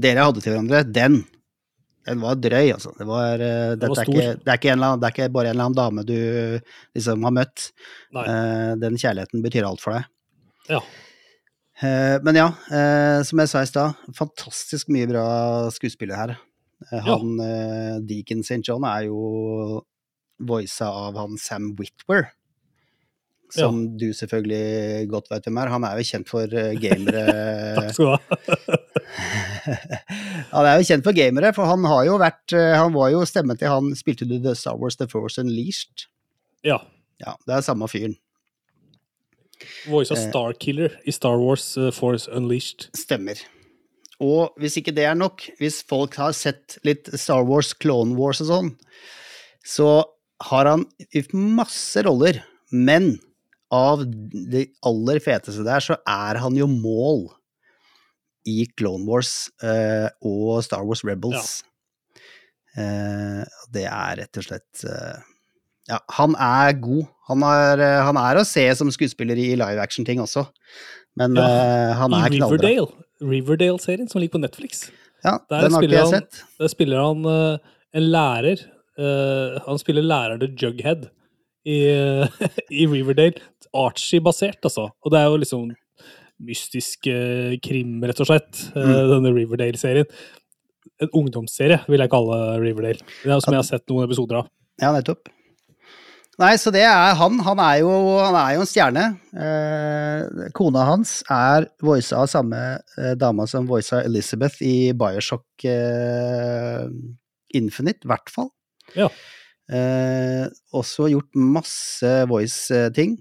dere 0.00 0.24
hadde 0.24 0.40
til 0.42 0.54
hverandre, 0.54 0.80
den, 0.88 1.20
den 2.08 2.22
var 2.22 2.38
drøy, 2.40 2.72
altså. 2.74 2.94
Det 2.96 3.06
var, 3.08 3.36
det, 3.40 3.52
dette 3.80 3.90
var 3.92 4.00
er, 4.02 4.08
ikke, 4.08 4.32
det, 4.40 4.48
er 4.48 4.58
ikke 4.60 4.72
annen, 4.72 5.00
det 5.00 5.08
er 5.08 5.14
ikke 5.14 5.32
bare 5.34 5.50
en 5.50 5.56
eller 5.58 5.68
annen 5.68 5.78
dame 5.78 6.04
du 6.08 6.16
liksom 6.96 7.26
har 7.28 7.34
møtt. 7.36 7.68
Eh, 8.16 8.72
den 8.80 8.96
kjærligheten 9.00 9.44
betyr 9.44 9.68
alt 9.68 9.84
for 9.84 9.98
deg. 9.98 10.08
Ja. 10.70 10.80
Uh, 11.80 12.20
men 12.26 12.36
ja, 12.36 12.50
uh, 12.52 13.20
som 13.24 13.40
jeg 13.40 13.48
sa 13.48 13.62
i 13.64 13.68
stad, 13.68 14.00
fantastisk 14.16 14.90
mye 14.92 15.08
bra 15.08 15.24
skuespiller 15.72 16.18
her. 16.18 16.34
han 16.90 17.36
Ja. 17.36 17.44
eh, 17.46 17.96
Deacon 18.08 18.40
St. 18.40 18.62
John 18.64 18.84
er 18.88 19.06
jo 19.08 19.84
voisa 20.40 20.88
av 20.88 21.16
han 21.20 21.36
Sam 21.36 21.74
Whitwer. 21.76 22.30
Som 23.54 23.80
du 23.98 24.10
selvfølgelig 24.16 25.08
godt 25.10 25.30
vet 25.32 25.46
hvem 25.48 25.58
er. 25.62 25.72
Han 25.72 25.86
er 25.88 25.98
jo 25.98 26.06
kjent 26.06 26.30
for 26.30 26.46
eh, 26.54 26.76
gamere 26.78 27.24
Takk 27.78 27.92
skal 27.96 28.06
du 28.06 28.10
ha. 28.14 28.18
Han 30.54 30.66
er 30.66 30.78
jo 30.78 30.86
kjent 30.86 31.06
for 31.06 31.16
gamere, 31.16 31.52
for 31.56 31.68
han 31.68 31.84
har 31.90 32.04
jo 32.06 32.16
vært 32.20 32.54
eh, 32.56 32.76
Han 32.78 32.94
var 32.94 33.10
jo 33.12 33.24
stemmen 33.28 33.58
til 33.58 33.70
han 33.70 33.90
Spilte 33.98 34.26
du 34.28 34.36
The 34.42 34.54
Star 34.58 34.78
Wars 34.78 34.96
The 35.00 35.08
Force 35.10 35.42
Unleashed? 35.42 36.06
Ja. 36.66 36.78
Ja, 37.20 37.34
det 37.46 37.56
er 37.56 37.64
samme 37.66 37.88
fyren. 37.90 38.16
Voice 39.90 40.12
av 40.14 40.18
Eh. 40.18 40.28
Starkiller 40.30 40.96
i 41.04 41.12
Star 41.12 41.38
Wars 41.40 41.76
uh, 41.76 41.90
Force 41.92 42.30
Unleashed. 42.32 42.88
Stemmer. 42.96 43.40
Og 44.20 44.56
hvis 44.60 44.76
ikke 44.80 44.94
det 44.96 45.04
er 45.08 45.16
nok, 45.16 45.46
hvis 45.60 45.80
folk 45.88 46.16
har 46.20 46.32
sett 46.36 46.78
litt 46.84 47.08
Star 47.16 47.44
Wars, 47.48 47.72
Clone 47.74 48.16
Wars 48.18 48.40
og 48.44 48.50
sånn, 48.50 48.70
så 49.64 50.04
har 50.50 50.68
han 50.68 50.86
masse 51.32 52.00
roller, 52.04 52.42
men 52.72 53.14
av 53.70 54.02
de 54.06 54.64
aller 54.86 55.20
feteste 55.22 55.62
der, 55.66 55.80
så 55.84 55.96
er 56.08 56.40
han 56.42 56.56
jo 56.58 56.66
mål 56.70 57.28
i 58.48 58.64
Clone 58.76 59.04
Wars 59.06 59.50
eh, 59.62 60.08
og 60.26 60.62
Star 60.64 60.82
Wars 60.88 61.02
Rebels. 61.06 61.60
Eh, 62.78 63.42
det 63.74 63.84
er 63.90 64.16
rett 64.22 64.38
og 64.40 64.46
slett 64.46 64.84
eh, 64.86 65.18
Ja, 65.90 65.98
han 66.18 66.36
er 66.38 66.72
god. 66.82 67.08
Han 67.30 67.42
er, 67.46 67.82
han 68.06 68.18
er 68.20 68.38
å 68.40 68.46
se 68.46 68.64
som 68.78 68.90
skuespiller 68.94 69.38
i 69.38 69.52
live 69.58 69.82
action-ting 69.82 70.22
også, 70.22 70.44
men 71.18 71.34
Ja, 71.38 71.94
han 71.98 72.14
er 72.14 72.30
knallbra. 72.34 72.58
Riverdale. 72.58 73.06
Riverdale-serien 73.20 74.08
som 74.10 74.22
ligger 74.22 74.38
på 74.38 74.42
Netflix. 74.46 74.86
Ja, 75.24 75.36
Der 75.50 75.66
den 75.66 75.74
har 75.76 75.82
ikke 75.84 75.92
jeg 75.98 76.06
han- 76.06 76.14
sett. 76.14 76.42
Der 76.62 76.70
spiller 76.72 77.02
han 77.04 77.26
en 77.92 78.06
lærer. 78.14 78.62
Han 79.66 79.78
spiller 79.82 80.02
læreren 80.06 80.40
til 80.40 80.54
Jughead 80.62 81.08
i, 81.68 81.76
i 82.80 82.86
Riverdale. 82.88 83.42
Archie-basert, 83.76 84.60
altså. 84.66 84.88
Og 85.04 85.12
det 85.12 85.20
er 85.20 85.28
jo 85.30 85.40
liksom 85.42 85.66
mystisk 86.40 87.06
eh, 87.12 87.56
krim, 87.62 87.98
rett 88.08 88.20
og 88.22 88.26
slett, 88.30 88.62
eh, 88.74 88.86
Mm. 88.86 89.10
denne 89.14 89.34
Riverdale-serien. 89.36 90.06
En 91.00 91.10
ungdomsserie, 91.16 91.80
vil 91.88 92.00
jeg 92.00 92.10
kalle 92.12 92.38
Riverdale. 92.60 93.00
Det 93.22 93.30
er 93.32 93.40
som 93.40 93.52
jeg 93.54 93.60
har 93.60 93.68
sett 93.68 93.86
noen 93.88 94.06
episoder 94.08 94.40
av. 94.40 94.48
Ja, 94.80 94.92
nettopp. 94.96 95.28
Nei, 96.40 96.54
så 96.56 96.70
det 96.72 96.80
er 96.88 97.14
han. 97.18 97.38
Han 97.44 97.58
er 97.60 97.80
jo, 97.82 97.90
han 98.24 98.34
er 98.40 98.54
jo 98.56 98.62
en 98.64 98.68
stjerne. 98.70 99.02
Eh, 99.36 100.48
kona 100.56 100.86
hans 100.88 101.18
er 101.28 101.66
voisa 101.84 102.22
av 102.22 102.30
samme 102.32 102.60
eh, 102.96 103.12
dama 103.20 103.44
som 103.46 103.66
voisa 103.68 104.00
Elizabeth 104.06 104.62
i 104.64 104.92
Bioshock 104.96 105.66
eh, 105.68 106.86
Infinite, 107.60 108.06
i 108.06 108.08
hvert 108.08 108.32
fall. 108.32 108.48
Ja. 108.96 109.10
Eh, 109.70 110.46
også 110.72 111.10
gjort 111.12 111.36
masse 111.36 112.14
voice-ting. 112.30 113.18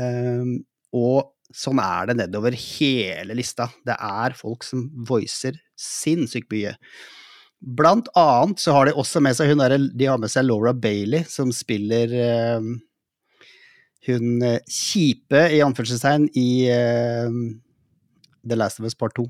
Eh, 0.00 0.52
og 0.92 1.32
sånn 1.52 1.80
er 1.82 2.08
det 2.08 2.18
nedover 2.20 2.56
hele 2.56 3.36
lista. 3.36 3.68
Det 3.84 3.96
er 3.96 4.36
folk 4.38 4.64
som 4.66 4.86
voicer 5.08 5.58
sinnssykt 5.78 6.50
mye. 6.52 6.76
Blant 7.62 8.08
annet 8.18 8.58
så 8.58 8.74
har 8.74 8.88
de 8.88 8.96
også 8.98 9.20
med 9.22 9.36
seg 9.38 9.52
der, 9.60 9.76
De 9.94 10.08
har 10.08 10.18
med 10.18 10.32
seg 10.32 10.48
Laura 10.48 10.72
Bailey, 10.74 11.22
som 11.30 11.52
spiller 11.54 12.10
eh, 12.18 12.72
hun 14.08 14.42
eh, 14.42 14.58
kjipe, 14.66 15.44
i 15.54 15.60
anførselstegn, 15.62 16.26
i 16.34 16.48
uh, 16.74 17.30
The 18.42 18.58
Last 18.58 18.80
of 18.80 18.88
Us 18.88 18.98
Part 18.98 19.14
2. 19.18 19.28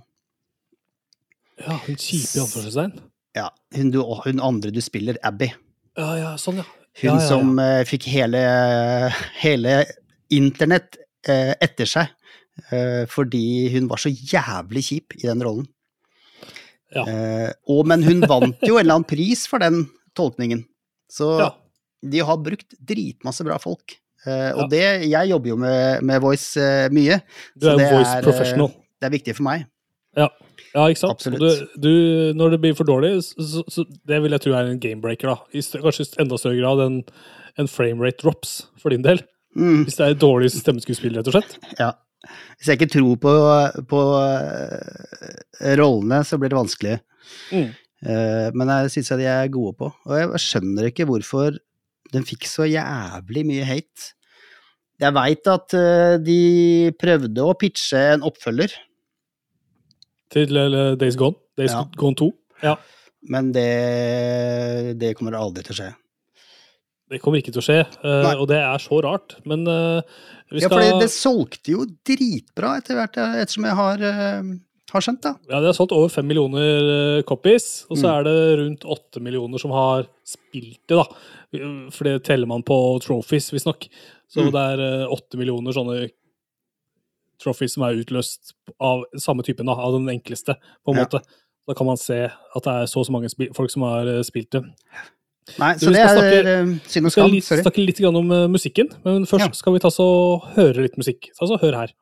Ja, 1.61 1.77
hun 1.77 1.99
kjipe 1.99 2.39
i 2.39 2.41
anførselstegn. 2.41 2.95
Ja, 3.37 3.51
hun, 3.77 3.91
du, 3.93 4.01
hun 4.01 4.41
andre 4.41 4.73
du 4.73 4.81
spiller, 4.85 5.21
Abby. 5.25 5.51
Ja, 5.99 6.09
ja, 6.17 6.31
sånn, 6.41 6.63
ja. 6.63 6.69
Hun 7.03 7.09
Ja, 7.09 7.13
ja, 7.13 7.21
ja. 7.21 7.29
som 7.29 7.61
uh, 7.61 7.83
fikk 7.89 8.09
hele, 8.13 8.41
hele 9.41 9.77
internett 10.35 10.97
eh, 11.29 11.55
etter 11.63 11.89
seg. 11.89 12.11
eh, 12.71 13.07
fordi 13.09 13.71
hun 13.73 13.87
var 13.89 13.97
så 14.03 14.11
jævlig 14.13 14.83
kjip 14.85 15.15
i 15.23 15.27
den 15.29 15.41
rollen. 15.45 15.67
Ja. 16.93 17.07
Eh, 17.09 17.51
og, 17.73 17.87
men 17.89 18.03
hun 18.05 18.21
vant 18.29 18.61
jo 18.67 18.77
en 18.77 18.83
eller 18.85 18.99
annen 18.99 19.09
pris 19.09 19.47
for 19.49 19.63
den 19.63 19.87
tolkningen. 20.19 20.67
Så 21.13 21.31
Ja. 21.41 21.51
de 22.05 22.19
har 22.29 22.37
brukt 22.45 22.75
dritmasse 22.85 23.45
bra 23.47 23.57
folk. 23.63 23.97
Eh, 24.27 24.53
og 24.53 24.67
Ja. 24.67 24.69
det 24.69 25.09
Jeg 25.09 25.29
jobber 25.31 25.49
jo 25.49 25.57
med, 25.57 26.03
med 26.03 26.21
voice 26.21 26.57
eh, 26.61 26.89
mye. 26.93 27.23
Du 27.57 27.67
så 27.67 27.73
er 27.73 27.77
det 27.81 27.89
jo 27.91 27.97
voice 27.97 28.15
er, 28.19 28.23
professional. 28.23 28.69
Det 29.01 29.09
er 29.09 29.17
viktig 29.17 29.37
for 29.37 29.43
meg. 29.49 29.67
Ja, 30.75 30.87
ikke 30.89 31.01
sant? 31.01 31.25
Du, 31.25 31.49
du, 31.77 31.91
når 32.37 32.51
det 32.55 32.61
blir 32.61 32.75
for 32.77 32.85
dårlig, 32.89 33.19
så, 33.25 33.61
så 33.69 33.85
det 34.09 34.23
vil 34.23 34.33
jeg 34.33 34.41
tro 34.41 34.53
er 34.57 34.69
en 34.71 34.79
gamebreaker, 34.81 35.29
da. 35.29 35.37
I 35.53 35.61
større, 35.65 35.83
kanskje 35.89 36.07
i 36.07 36.23
enda 36.23 36.39
større 36.41 36.57
grad 36.61 36.81
enn 36.87 37.03
en 37.61 37.69
framerate 37.69 38.21
drops, 38.23 38.69
for 38.81 38.89
din 38.95 39.03
del. 39.05 39.21
Mm, 39.57 39.83
Hvis 39.85 39.99
det 39.99 40.07
er 40.07 40.15
dårlig 40.23 40.49
stemmeskuespill, 40.55 41.17
rett 41.19 41.29
og 41.29 41.37
slett. 41.37 41.59
ja. 41.79 41.93
Hvis 42.57 42.69
jeg 42.71 42.79
ikke 42.79 42.93
tror 42.95 43.17
på, 43.19 43.31
på 43.91 44.01
eh, 44.23 45.73
rollene, 45.81 46.21
så 46.25 46.39
blir 46.39 46.53
det 46.53 46.59
vanskelig. 46.61 46.93
Mm. 47.51 47.73
Eh, 48.07 48.49
men 48.55 48.71
jeg 48.71 48.93
syns 48.95 49.11
de 49.19 49.27
er 49.27 49.51
gode 49.51 49.75
på. 49.81 49.89
Og 50.07 50.15
jeg 50.21 50.43
skjønner 50.45 50.87
ikke 50.93 51.07
hvorfor 51.11 51.57
den 52.15 52.23
fikk 52.29 52.47
så 52.47 52.69
jævlig 52.71 53.43
mye 53.49 53.67
hate. 53.67 54.13
Jeg 55.03 55.17
veit 55.19 55.51
at 55.51 55.75
eh, 55.75 56.15
de 56.23 56.39
prøvde 57.01 57.43
å 57.43 57.57
pitche 57.59 58.05
en 58.15 58.23
oppfølger, 58.31 58.71
Til 60.33 60.55
Days 60.97 61.19
Gone. 61.21 61.37
Days 61.59 61.75
Ja. 61.75 61.83
Gone 61.99 62.17
2. 62.17 62.31
Ja. 62.63 62.77
men 63.29 63.51
det, 63.53 64.95
det 65.03 65.11
kommer 65.19 65.35
aldri 65.37 65.67
til 65.67 65.75
å 65.75 65.81
skje. 65.83 65.91
Det 67.13 67.21
kommer 67.21 67.43
ikke 67.43 67.53
til 67.53 67.61
å 67.61 67.67
skje, 67.67 67.81
eh, 67.85 68.23
Nei. 68.25 68.35
og 68.41 68.47
det 68.49 68.57
er 68.65 68.81
så 68.81 68.99
rart. 69.05 69.37
Men 69.45 69.65
vi 69.69 70.61
skal 70.61 70.63
Ja, 70.65 70.69
for 70.73 71.01
det 71.03 71.11
solgte 71.13 71.75
jo 71.75 71.85
dritbra 72.09 72.79
etter 72.81 72.97
hvert, 72.97 73.17
ettersom 73.21 73.67
jeg 73.69 73.77
har, 73.77 74.03
eh, 74.09 74.43
har 74.93 75.01
skjønt, 75.05 75.21
da. 75.25 75.35
Ja, 75.49 75.61
det 75.61 75.71
har 75.71 75.77
solgt 75.77 75.93
over 75.97 76.09
fem 76.13 76.27
millioner 76.29 77.19
eh, 77.19 77.23
copies, 77.29 77.85
og 77.91 77.97
så 77.97 78.09
Mm. 78.09 78.13
er 78.19 78.25
det 78.25 78.59
rundt 78.61 78.85
åtte 78.85 79.21
millioner 79.23 79.59
som 79.61 79.71
har 79.73 80.07
spilt 80.25 80.81
det, 80.89 80.97
da. 80.97 81.05
For 81.93 82.05
det 82.05 82.25
teller 82.25 82.47
man 82.49 82.63
på 82.63 82.77
trophies, 83.01 83.51
visstnok. 83.53 83.89
Så 84.29 84.41
Mm. 84.49 84.53
det 84.53 84.61
er 84.73 84.81
eh, 85.05 85.07
åtte 85.13 85.37
millioner 85.37 85.73
sånne 85.73 86.11
trophies 87.43 87.75
som 87.75 87.83
er 87.85 87.97
utløst 88.03 88.53
av 88.81 89.05
samme 89.19 89.43
typen, 89.43 89.67
da, 89.67 89.73
av 89.75 89.93
den 89.97 90.07
enkleste, 90.09 90.57
på 90.87 90.93
en 90.95 90.97
Ja. 90.97 91.05
måte. 91.05 91.23
Da 91.67 91.75
kan 91.75 91.87
man 91.87 91.97
se 91.97 92.25
at 92.25 92.63
det 92.63 92.73
er 92.73 92.87
så 92.87 93.01
og 93.01 93.07
så 93.07 93.11
mange 93.13 93.55
folk 93.55 93.71
som 93.71 93.83
har 93.83 94.07
eh, 94.07 94.23
spilt 94.23 94.51
det. 94.51 94.63
Nei, 95.59 95.73
så 95.77 95.89
vi 95.91 95.95
det 95.97 96.03
skal 96.07 96.23
er 96.23 96.47
eh, 96.47 96.67
synd 96.87 97.05
Vi 97.05 97.09
og 97.09 97.13
skal 97.13 97.25
skam. 97.27 97.33
litt, 97.35 97.45
Sorry. 97.45 97.63
snakke 97.67 97.83
litt 97.87 98.01
om 98.07 98.31
eh, 98.31 98.47
musikken, 98.49 98.89
men 99.05 99.25
først 99.27 99.47
Ja. 99.49 99.51
skal 99.59 99.73
vi 99.75 99.79
ta 99.83 99.91
så 99.91 100.07
høre 100.55 100.83
litt 100.87 100.97
musikk. 100.97 101.31
Ta 101.39 101.47
så 101.51 101.59
hør 101.61 101.75
her. 101.81 101.93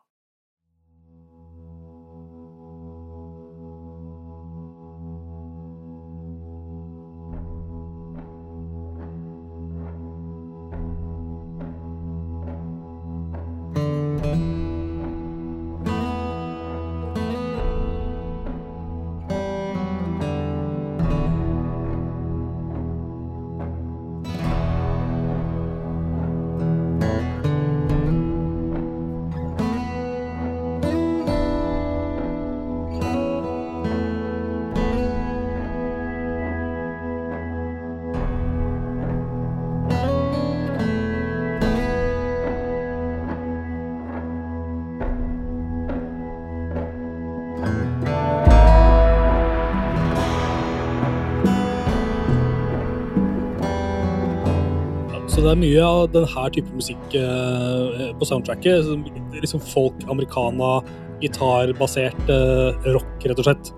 Det 55.50 55.56
er 55.56 55.64
mye 55.64 55.82
av 55.82 56.00
denne 56.14 56.42
type 56.54 56.76
musikk 56.78 57.14
eh, 57.18 58.10
på 58.14 58.26
soundtracket. 58.28 58.86
Liksom 59.34 59.62
folk, 59.66 60.04
americana, 60.12 60.76
gitarbasert 61.18 62.30
eh, 62.30 62.86
rock, 62.94 63.26
rett 63.26 63.42
og 63.42 63.48
slett. 63.48 63.72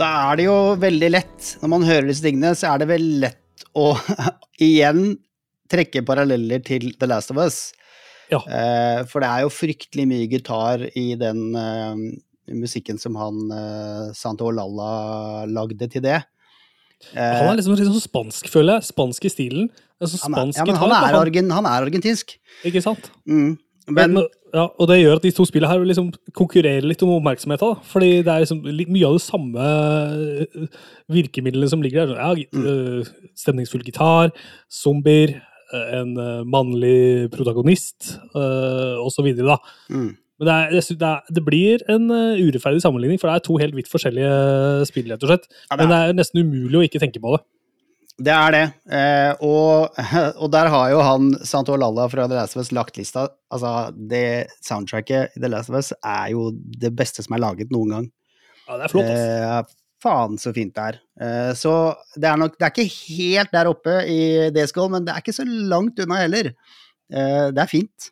Da 0.00 0.08
er 0.30 0.40
det 0.40 0.46
jo 0.46 0.56
veldig 0.80 1.10
lett, 1.12 1.50
når 1.60 1.72
man 1.74 1.84
hører 1.84 2.08
disse 2.08 2.24
tingene, 2.24 2.54
så 2.56 2.70
er 2.70 2.80
det 2.80 2.88
vel 2.94 3.04
lett 3.26 3.66
å 3.76 3.90
igjen 4.70 5.18
trekke 5.72 6.00
paralleller 6.08 6.64
til 6.64 6.94
The 6.96 7.10
Last 7.12 7.34
of 7.34 7.42
Us. 7.44 7.60
Ja. 8.32 8.40
Eh, 8.48 9.04
for 9.10 9.20
det 9.20 9.28
er 9.28 9.44
jo 9.44 9.52
fryktelig 9.52 10.08
mye 10.08 10.32
gitar 10.32 10.88
i 10.96 11.10
den 11.20 11.44
musikken 12.48 12.96
som 12.98 13.20
han 13.20 13.52
Santo 14.16 14.48
Olalla 14.48 15.44
lagde 15.44 15.92
til 15.92 16.08
det. 16.08 16.22
Eh, 17.14 17.38
Han 17.42 17.50
er 17.52 17.58
liksom, 17.58 17.74
liksom 17.76 18.00
spansk, 18.00 18.48
føler 18.52 18.78
jeg. 18.78 18.88
Spansk 18.92 19.24
i 19.24 19.32
stilen. 19.32 19.68
Altså 20.02 20.18
han 20.24 20.32
er, 20.32 20.38
spansk 20.38 20.58
ja, 20.58 20.64
men 20.66 20.76
han 20.80 20.90
er, 20.96 21.18
argen, 21.18 21.50
han 21.50 21.66
er 21.68 21.84
argentinsk. 21.86 22.36
Ikke 22.64 22.82
sant? 22.82 23.10
Mm. 23.28 23.58
Men, 23.88 24.14
Men 24.14 24.26
ja, 24.54 24.68
og 24.78 24.86
det 24.88 25.00
gjør 25.00 25.16
at 25.18 25.22
de 25.26 25.30
to 25.34 25.44
spillene 25.48 25.70
her 25.72 25.82
liksom 25.84 26.12
konkurrerer 26.38 26.84
litt 26.86 27.02
om 27.02 27.10
oppmerksomheten. 27.16 27.72
da. 27.74 27.80
Fordi 27.92 28.10
det 28.22 28.30
er 28.32 28.44
liksom 28.44 28.62
mye 28.64 29.06
av 29.08 29.16
det 29.18 29.24
samme 29.24 29.66
eh, 29.66 30.66
virkemidlene 31.10 31.68
som 31.70 31.82
ligger 31.82 32.06
der. 32.06 32.18
Ja, 32.20 32.34
Mm. 32.52 32.66
eh, 32.66 33.12
Stemningsfull 33.36 33.82
gitar, 33.82 34.30
zombier, 34.70 35.40
en 35.72 36.12
mannlig 36.52 37.30
protagonist, 37.32 38.18
osv. 38.34 39.24
mm. 39.88 40.10
Men 40.42 40.48
det, 40.48 40.58
er, 40.58 40.92
det, 40.98 41.08
er, 41.08 41.34
det 41.38 41.42
blir 41.46 41.82
en 41.92 42.08
eh, 42.10 42.40
urettferdig 42.42 42.82
sammenligning, 42.82 43.20
for 43.22 43.30
det 43.30 43.38
er 43.38 43.44
to 43.46 43.58
helt 43.62 43.76
vidt 43.78 43.90
forskjellige 43.90 44.86
spill, 44.90 45.06
rett 45.12 45.22
og 45.22 45.30
slett. 45.30 45.44
Ja, 45.68 45.76
det 45.76 45.84
Men 45.84 45.92
det 45.92 45.98
er 46.00 46.16
nesten 46.18 46.42
umulig 46.42 46.80
å 46.80 46.86
ikke 46.88 47.02
tenke 47.02 47.22
på 47.22 47.36
det. 47.36 47.44
Det 48.22 48.32
er 48.34 48.54
det. 48.54 48.64
Eh, 48.98 49.44
og, 49.46 50.00
og 50.42 50.50
der 50.52 50.70
har 50.74 50.90
jo 50.92 51.04
han 51.06 51.30
Santo 51.48 51.76
Lalla 51.78 52.08
fra 52.10 52.26
The 52.26 52.40
Last 52.40 52.58
of 52.58 52.64
Us 52.64 52.72
lagt 52.74 52.98
lista. 52.98 53.28
Altså, 53.54 53.92
det 53.94 54.50
soundtracket 54.66 55.38
i 55.38 55.44
The 55.44 55.52
Last 55.52 55.70
of 55.70 55.78
Us 55.78 55.92
er 55.96 56.32
jo 56.34 56.50
det 56.52 56.92
beste 56.98 57.24
som 57.24 57.38
er 57.38 57.44
laget 57.44 57.72
noen 57.74 57.94
gang. 57.96 58.10
Ja, 58.66 58.80
det 58.80 58.88
er 58.88 58.92
flott. 58.92 59.12
ass. 59.14 59.22
Eh, 59.22 59.78
faen 60.02 60.38
så 60.42 60.52
fint 60.56 60.74
det 60.74 60.88
er. 60.90 60.98
Eh, 61.22 61.52
så 61.58 61.76
det 62.18 62.26
er 62.26 62.40
nok 62.40 62.58
Det 62.58 62.66
er 62.66 62.74
ikke 62.74 63.14
helt 63.14 63.54
der 63.54 63.70
oppe 63.70 64.00
i 64.10 64.20
Gone, 64.74 64.96
men 64.96 65.06
det 65.06 65.14
er 65.14 65.22
ikke 65.22 65.38
så 65.38 65.46
langt 65.46 66.02
unna 66.02 66.18
heller. 66.24 66.52
Eh, 67.12 67.46
det 67.54 67.62
er 67.62 67.70
fint. 67.70 68.10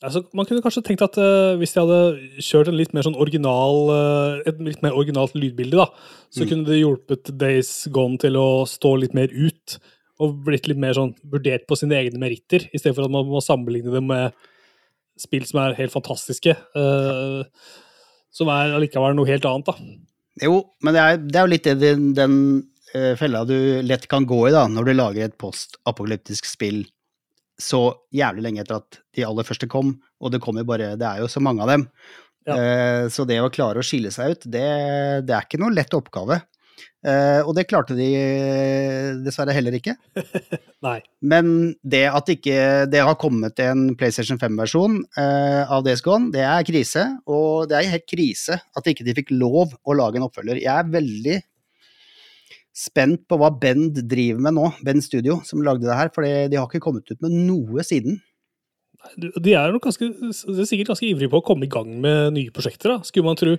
Altså, 0.00 0.22
man 0.32 0.46
kunne 0.48 0.62
kanskje 0.64 0.80
tenkt 0.86 1.02
at 1.04 1.18
uh, 1.20 1.58
hvis 1.60 1.74
de 1.74 1.82
hadde 1.82 1.96
kjørt 2.40 2.70
en 2.70 2.76
litt 2.78 2.94
mer 2.96 3.04
sånn 3.04 3.18
original, 3.20 3.80
uh, 3.92 4.38
et 4.48 4.60
litt 4.64 4.80
mer 4.84 4.96
originalt 4.96 5.34
lydbilde, 5.36 5.76
da, 5.76 5.90
så 6.32 6.46
Mm. 6.46 6.48
kunne 6.48 6.68
det 6.70 6.78
hjulpet 6.78 7.32
Days 7.36 7.72
Gone 7.92 8.16
til 8.22 8.38
å 8.40 8.64
stå 8.68 8.94
litt 9.00 9.16
mer 9.16 9.28
ut. 9.28 9.76
Og 10.20 10.38
blitt 10.44 10.68
litt 10.68 10.80
mer 10.80 10.96
sånn 10.96 11.12
vurdert 11.32 11.66
på 11.68 11.76
sine 11.76 11.96
egne 11.96 12.20
meritter, 12.20 12.64
i 12.72 12.78
stedet 12.80 12.94
for 12.96 13.04
at 13.04 13.12
man 13.12 13.28
må 13.28 13.40
sammenligne 13.44 13.92
det 13.92 14.02
med 14.04 14.32
spill 15.20 15.44
som 15.48 15.60
er 15.60 15.76
helt 15.76 15.92
fantastiske. 15.92 16.56
Uh, 16.76 17.44
som 18.32 18.48
er 18.48 18.72
allikevel 18.76 19.16
noe 19.16 19.28
helt 19.28 19.44
annet, 19.48 19.68
da. 19.68 19.74
Jo, 20.46 20.62
men 20.84 20.96
det 20.96 21.00
er, 21.02 21.16
det 21.20 21.36
er 21.36 21.44
jo 21.44 21.52
litt 21.52 21.68
den, 21.80 22.12
den 22.16 22.36
fella 23.20 23.44
du 23.44 23.82
lett 23.84 24.08
kan 24.08 24.24
gå 24.26 24.48
i 24.48 24.52
da, 24.54 24.64
når 24.70 24.88
du 24.88 24.92
lager 24.96 25.28
et 25.28 25.36
postapokalyptisk 25.38 26.48
spill 26.48 26.86
så 27.62 27.82
jævlig 28.14 28.46
lenge 28.46 28.64
etter 28.64 28.80
at 28.80 29.00
de 29.16 29.26
aller 29.26 29.46
første 29.46 29.68
kom, 29.70 29.94
og 30.20 30.34
det 30.34 30.42
kommer 30.44 30.66
bare 30.68 30.94
Det 31.00 31.06
er 31.06 31.22
jo 31.22 31.30
så 31.30 31.42
mange 31.44 31.64
av 31.64 31.72
dem. 31.72 31.86
Ja. 32.48 32.56
Eh, 32.56 33.08
så 33.12 33.26
det 33.28 33.40
å 33.42 33.52
klare 33.52 33.82
å 33.82 33.86
skille 33.86 34.12
seg 34.14 34.34
ut, 34.34 34.48
det, 34.48 34.66
det 35.28 35.36
er 35.36 35.46
ikke 35.46 35.60
noe 35.60 35.74
lett 35.76 35.94
oppgave. 35.96 36.40
Eh, 37.00 37.40
og 37.48 37.54
det 37.56 37.64
klarte 37.68 37.96
de 37.96 38.08
dessverre 39.24 39.54
heller 39.56 39.76
ikke. 39.76 39.94
Men 41.32 41.72
det 41.80 42.04
at 42.10 42.32
ikke 42.32 42.88
det 42.92 43.02
har 43.06 43.16
kommet 43.20 43.60
en 43.64 43.90
PlayStation 44.00 44.40
5-versjon 44.40 44.98
eh, 45.20 45.62
av 45.64 45.84
Days 45.86 46.04
Gone, 46.04 46.28
det 46.34 46.44
er 46.44 46.66
krise. 46.68 47.06
Og 47.30 47.70
det 47.70 47.78
er 47.78 47.94
helt 47.96 48.08
krise 48.10 48.60
at 48.60 48.90
ikke 48.90 49.06
de 49.06 49.16
fikk 49.16 49.32
lov 49.32 49.76
å 49.84 49.96
lage 49.96 50.20
en 50.20 50.28
oppfølger. 50.28 50.60
Jeg 50.60 50.72
er 50.74 50.92
veldig 50.92 51.38
spent 52.76 53.26
på 53.28 53.38
hva 53.40 53.50
Bend 53.60 53.98
driver 54.08 54.42
med 54.46 54.56
nå, 54.56 54.68
Bend 54.86 55.04
Studio, 55.04 55.40
som 55.46 55.62
lagde 55.66 55.88
det 55.88 55.96
her. 55.96 56.10
For 56.14 56.24
de 56.24 56.58
har 56.58 56.68
ikke 56.68 56.82
kommet 56.84 57.10
ut 57.10 57.20
med 57.24 57.34
noe 57.48 57.84
siden. 57.86 58.20
De 59.16 59.54
er 59.56 59.72
nok 59.72 59.86
ganske, 59.88 60.06
de 60.12 60.30
er 60.60 60.68
sikkert 60.68 60.92
ganske 60.92 61.08
ivrige 61.08 61.32
på 61.32 61.40
å 61.40 61.44
komme 61.44 61.66
i 61.66 61.72
gang 61.72 61.92
med 62.02 62.34
nye 62.36 62.52
prosjekter, 62.54 62.96
da, 62.96 63.06
skulle 63.06 63.30
man 63.30 63.38
tro. 63.40 63.54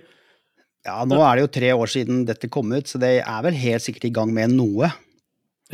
Ja, 0.86 1.02
nå 1.06 1.18
er 1.22 1.38
det 1.38 1.44
jo 1.44 1.54
tre 1.54 1.72
år 1.74 1.90
siden 1.90 2.24
dette 2.26 2.50
kom 2.50 2.70
ut, 2.74 2.90
så 2.90 2.98
de 3.02 3.16
er 3.20 3.42
vel 3.46 3.58
helt 3.58 3.84
sikkert 3.84 4.06
i 4.08 4.14
gang 4.14 4.32
med 4.34 4.54
noe. 4.54 4.90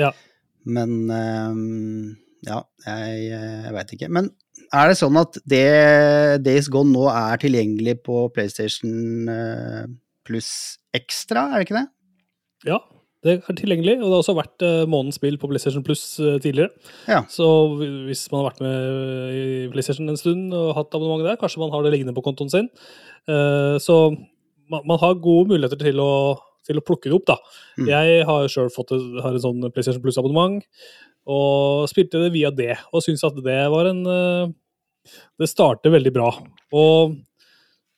Ja. 0.01 0.11
Men 0.69 0.97
eh, 1.13 1.63
ja, 2.49 2.63
jeg, 2.85 3.23
jeg 3.31 3.77
veit 3.77 3.95
ikke. 3.97 4.11
Men 4.19 4.33
er 4.69 4.91
det 4.91 4.99
sånn 5.01 5.17
at 5.21 5.39
det 5.49 5.65
Days 6.45 6.69
Gone 6.73 6.93
nå 6.93 7.07
er 7.13 7.41
tilgjengelig 7.41 7.99
på 8.09 8.27
PlayStation 8.35 9.31
eh, 9.33 9.89
pluss 10.29 10.53
ekstra, 10.97 11.49
er 11.53 11.61
det 11.61 11.69
ikke 11.69 11.81
det? 11.81 11.89
Ja, 12.69 12.83
det 13.27 13.33
er 13.33 13.57
tilgjengelig, 13.59 13.97
og 13.99 14.05
det 14.05 14.15
har 14.15 14.21
også 14.23 14.35
vært 14.39 14.63
eh, 14.63 14.85
månedens 14.87 15.17
spill 15.19 15.39
på 15.43 15.49
PlayStation 15.51 15.83
Plus 15.87 16.03
eh, 16.23 16.37
tidligere. 16.43 16.71
Ja. 17.11 17.25
Så 17.33 17.47
hvis 18.07 18.29
man 18.31 18.45
har 18.45 18.53
vært 18.53 18.61
med 18.63 19.33
i 19.35 19.47
PlayStation 19.73 20.11
en 20.11 20.21
stund 20.21 20.55
og 20.55 20.77
hatt 20.77 20.95
abonnement 20.95 21.27
der, 21.27 21.39
kanskje 21.41 21.65
man 21.65 21.73
har 21.75 21.83
det 21.83 21.97
liggende 21.97 22.15
på 22.15 22.23
kontoen 22.23 22.53
sin. 22.53 22.69
Eh, 23.27 23.75
så 23.83 23.97
man, 24.71 25.01
har 25.03 25.19
gode 25.25 25.51
muligheter 25.51 25.81
til 25.81 25.99
å, 26.05 26.13
til 26.69 26.79
å 26.79 26.85
plukke 26.87 27.11
det 27.11 27.19
opp, 27.19 27.27
da. 27.33 27.39
Mm. 27.81 27.91
Jeg 27.91 28.23
har 28.31 28.47
sjøl 28.55 28.71
fått 28.71 28.95
har 28.95 29.33
en 29.33 29.45
sånn 29.49 29.67
PlayStation 29.67 30.05
Plus-abonnement, 30.05 30.63
og 31.29 31.91
spilte 31.91 32.23
det 32.23 32.31
via 32.37 32.55
det, 32.55 32.77
og 32.93 33.03
syns 33.03 33.27
at 33.27 33.43
det 33.43 33.59
var 33.75 33.91
en, 33.91 34.05
eh, 34.15 35.19
det 35.43 35.51
starter 35.51 35.97
veldig 35.97 36.15
bra. 36.15 36.31
Og 36.71 37.19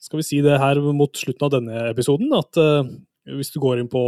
skal 0.00 0.22
vi 0.22 0.24
si 0.24 0.40
det 0.40 0.56
her 0.62 0.80
mot 0.96 1.12
slutten 1.12 1.44
av 1.44 1.52
denne 1.58 1.86
episoden, 1.90 2.32
at 2.32 2.56
hvis 3.28 3.52
du 3.52 3.60
går 3.62 3.80
inn 3.80 3.90
på 3.90 4.00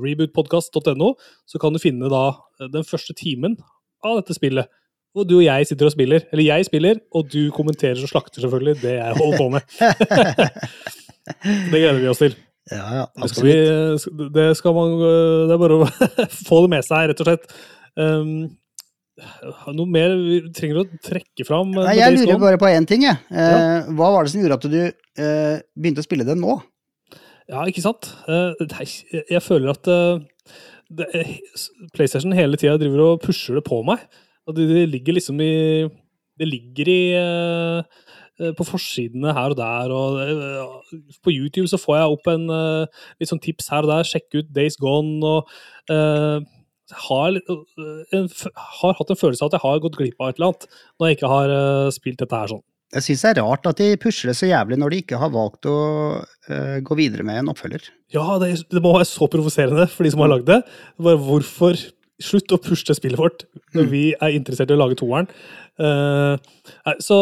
rebootpodkast.no, 0.00 1.14
så 1.48 1.60
kan 1.62 1.74
du 1.74 1.82
finne 1.82 2.10
da 2.12 2.24
den 2.72 2.86
første 2.86 3.16
timen 3.16 3.58
av 4.06 4.20
dette 4.20 4.36
spillet. 4.36 4.70
Og 5.18 5.26
du 5.26 5.40
og 5.40 5.44
jeg 5.44 5.66
sitter 5.66 5.88
og 5.88 5.94
spiller. 5.94 6.24
Eller 6.30 6.46
jeg 6.46 6.68
spiller, 6.68 7.00
og 7.16 7.26
du 7.32 7.50
kommenterer 7.54 7.98
og 7.98 8.12
slakter 8.12 8.44
selvfølgelig 8.44 8.78
det 8.84 8.94
jeg 8.94 9.18
holder 9.18 9.40
på 9.40 9.48
med. 9.56 9.74
det 11.72 11.82
gleder 11.82 11.98
vi 11.98 12.08
oss 12.12 12.22
til. 12.22 12.38
Ja, 12.70 12.86
ja, 12.94 13.04
det 13.18 13.30
skal, 13.32 13.46
vi, 13.48 13.54
det 14.30 14.74
man 14.76 14.92
Det 15.00 15.54
er 15.56 15.58
bare 15.58 15.78
å 15.80 15.86
få 16.48 16.60
det 16.62 16.72
med 16.76 16.86
seg, 16.86 17.10
rett 17.10 17.22
og 17.24 17.26
slett. 17.26 17.54
Um, 17.98 18.34
noe 19.74 19.90
mer 19.90 20.14
vi 20.16 20.38
trenger 20.54 20.82
å 20.82 20.86
trekke 21.04 21.46
fram? 21.48 21.72
Nei, 21.74 21.96
jeg 21.98 22.14
lurer 22.16 22.38
bare 22.40 22.60
på 22.60 22.70
én 22.70 22.86
ting. 22.88 23.04
Jeg. 23.08 23.18
Eh, 23.32 23.54
ja. 23.54 23.80
Hva 23.96 24.12
var 24.14 24.24
det 24.24 24.32
som 24.32 24.44
gjorde 24.44 24.60
at 24.60 24.68
du 24.70 24.78
eh, 24.80 25.56
begynte 25.74 26.04
å 26.04 26.06
spille 26.06 26.26
det 26.28 26.38
nå? 26.38 26.60
Ja, 27.50 27.64
ikke 27.66 27.82
sant? 27.82 28.12
Eh, 28.30 29.22
jeg 29.32 29.42
føler 29.42 29.72
at 29.72 29.88
eh, 29.90 31.32
PlayStation 31.96 32.34
hele 32.36 32.58
tida 32.60 32.76
driver 32.78 33.02
og 33.08 33.24
pusher 33.24 33.58
det 33.58 33.64
på 33.66 33.80
meg. 33.86 34.04
Og 34.46 34.54
det, 34.56 34.88
ligger 34.90 35.18
liksom 35.18 35.40
i 35.42 35.88
Det 36.40 36.48
ligger 36.48 36.88
i 36.88 37.02
uh, 37.20 37.82
på 38.56 38.64
forsidene 38.64 39.34
her 39.36 39.52
og 39.52 39.56
der, 39.58 39.90
og 39.92 40.14
uh, 40.16 40.94
på 41.22 41.30
YouTube 41.30 41.68
så 41.68 41.76
får 41.76 41.98
jeg 41.98 42.14
opp 42.14 42.30
en 42.32 42.46
uh, 42.48 42.86
litt 43.20 43.28
sånn 43.28 43.42
tips 43.44 43.68
her 43.68 43.84
og 43.84 43.92
der. 43.92 44.08
Sjekke 44.08 44.40
ut 44.40 44.54
Days 44.56 44.78
Gone 44.80 45.20
og 45.20 45.50
har, 45.90 47.36
en, 47.36 48.30
har, 48.80 48.96
hatt 48.98 49.12
en 49.12 49.20
følelse 49.20 49.44
av 49.44 49.50
at 49.50 49.58
jeg 49.58 49.64
har 49.66 49.82
gått 49.84 49.98
glipp 50.00 50.16
av 50.22 50.30
et 50.32 50.40
eller 50.40 50.48
annet 50.48 50.64
når 50.98 51.06
jeg 51.06 51.18
ikke 51.18 51.34
har 51.34 51.52
spilt 51.94 52.24
dette 52.24 52.40
her 52.40 52.50
sånn. 52.54 52.64
Jeg 52.90 53.06
syns 53.06 53.22
det 53.22 53.30
er 53.30 53.44
rart 53.46 53.68
at 53.70 53.78
de 53.78 53.92
pusher 54.02 54.32
det 54.32 54.34
så 54.38 54.48
jævlig 54.48 54.80
når 54.80 54.90
de 54.90 54.98
ikke 55.04 55.18
har 55.20 55.30
valgt 55.30 55.68
å 55.70 55.76
gå 56.82 56.96
videre 56.98 57.22
med 57.22 57.38
en 57.38 57.52
oppfølger. 57.52 57.84
Ja, 58.10 58.24
det, 58.42 58.48
det 58.66 58.82
må 58.82 58.96
være 58.96 59.06
så 59.06 59.28
provoserende 59.30 59.86
for 59.92 60.02
de 60.02 60.10
som 60.10 60.24
har 60.24 60.32
lagd 60.32 60.48
det. 60.50 60.58
Bare 60.98 61.20
hvorfor 61.22 61.78
Slutt 62.20 62.52
å 62.52 62.60
pushe 62.60 62.94
spillet 62.96 63.18
vårt 63.18 63.46
når 63.72 63.86
mm. 63.86 63.90
vi 63.92 64.02
er 64.12 64.36
interessert 64.36 64.70
i 64.72 64.76
å 64.76 64.80
lage 64.80 64.98
toeren. 65.00 65.28
Uh, 65.80 66.36
så 67.00 67.16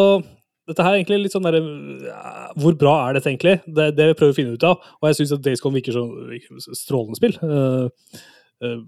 dette 0.68 0.84
her 0.84 0.96
er 0.96 0.98
egentlig 0.98 1.20
litt 1.22 1.34
sånn 1.36 1.46
derre 1.46 1.60
uh, 1.62 2.48
Hvor 2.58 2.74
bra 2.80 2.96
er 3.04 3.16
dette 3.16 3.30
egentlig? 3.30 3.60
Det 3.64 3.92
det 3.94 4.08
vi 4.10 4.16
prøver 4.18 4.34
å 4.34 4.38
finne 4.40 4.56
ut 4.58 4.66
av. 4.66 4.82
Og 4.98 5.08
jeg 5.08 5.20
syns 5.20 5.36
at 5.36 5.44
Days 5.44 5.62
Gone 5.62 5.78
virker 5.78 5.94
som 5.94 6.74
strålende 6.74 7.18
spill. 7.20 7.38
Uh, 7.38 8.82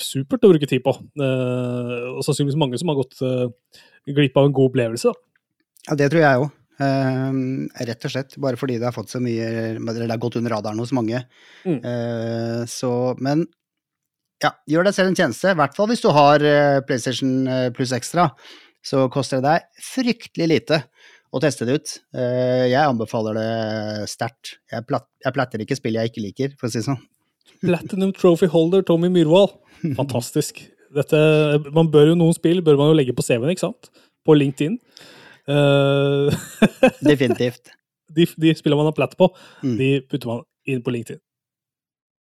supert 0.00 0.44
å 0.44 0.52
bruke 0.54 0.68
tid 0.68 0.82
på. 0.84 0.92
og 0.92 2.24
sannsynligvis 2.26 2.58
mange 2.58 2.80
som 2.80 2.90
har 2.90 2.98
gått 2.98 3.20
glipp 4.08 4.40
av 4.40 4.48
en 4.48 4.56
god 4.56 4.72
opplevelse. 4.72 5.12
Ja, 5.88 5.96
det 5.96 6.10
tror 6.12 6.24
jeg 6.24 6.42
òg. 6.42 6.50
Uh, 6.80 7.68
rett 7.88 8.04
og 8.08 8.12
slett. 8.12 8.36
Bare 8.40 8.60
fordi 8.60 8.78
det 8.80 8.88
har 8.88 8.96
fått 8.96 9.12
så 9.12 9.18
mye 9.20 9.44
Eller 9.76 10.06
det 10.06 10.14
har 10.14 10.20
gått 10.22 10.38
under 10.40 10.54
radaren 10.54 10.80
hos 10.80 10.94
mange. 10.96 11.22
Mm. 11.64 11.80
Uh, 11.84 12.62
så, 12.68 12.92
men 13.20 13.44
ja, 14.40 14.54
gjør 14.70 14.88
deg 14.88 14.96
selv 14.96 15.10
en 15.10 15.18
tjeneste, 15.18 15.52
i 15.52 15.58
hvert 15.58 15.76
fall 15.76 15.88
hvis 15.90 16.00
du 16.00 16.08
har 16.16 16.40
eh, 16.40 16.80
PlayStation 16.88 17.32
eh, 17.44 17.68
Pluss 17.76 17.92
Extra. 17.92 18.30
Så 18.80 19.04
koster 19.12 19.42
det 19.42 19.50
deg 19.50 19.82
fryktelig 19.84 20.46
lite 20.48 20.78
å 21.30 21.40
teste 21.44 21.66
det 21.68 21.74
ut. 21.76 21.90
Uh, 22.16 22.64
jeg 22.64 22.80
anbefaler 22.80 23.36
det 23.36 24.06
sterkt. 24.10 24.54
Jeg, 24.72 24.82
jeg 25.20 25.34
platter 25.36 25.62
ikke 25.62 25.76
spill 25.76 25.98
jeg 25.98 26.10
ikke 26.10 26.22
liker, 26.24 26.54
for 26.58 26.66
å 26.66 26.72
si 26.72 26.80
det 26.80 26.86
sånn. 26.88 27.02
Platinum 27.60 28.14
Trophy 28.16 28.48
Holder 28.50 28.82
Tommy 28.88 29.12
Myhrvold. 29.12 29.52
Fantastisk. 30.00 30.64
Dette, 30.96 31.20
man 31.76 31.92
bør 31.92 32.10
jo 32.10 32.16
Noen 32.18 32.34
spill 32.34 32.64
bør 32.64 32.80
man 32.80 32.90
jo 32.90 32.96
legge 32.96 33.14
på 33.14 33.22
CV-en, 33.26 33.52
ikke 33.52 33.66
sant? 33.68 33.92
På 34.26 34.34
LinkedIn. 34.34 34.80
Uh, 35.48 36.28
Definitivt. 37.10 37.72
De, 38.10 38.26
de 38.26 38.54
spillene 38.58 38.80
man 38.80 38.90
har 38.90 38.96
platt 38.96 39.16
på, 39.18 39.30
mm. 39.62 39.74
de 39.78 39.90
putter 40.10 40.32
man 40.32 40.42
inn 40.68 40.82
på 40.82 40.92
LinkedIn. 40.94 41.20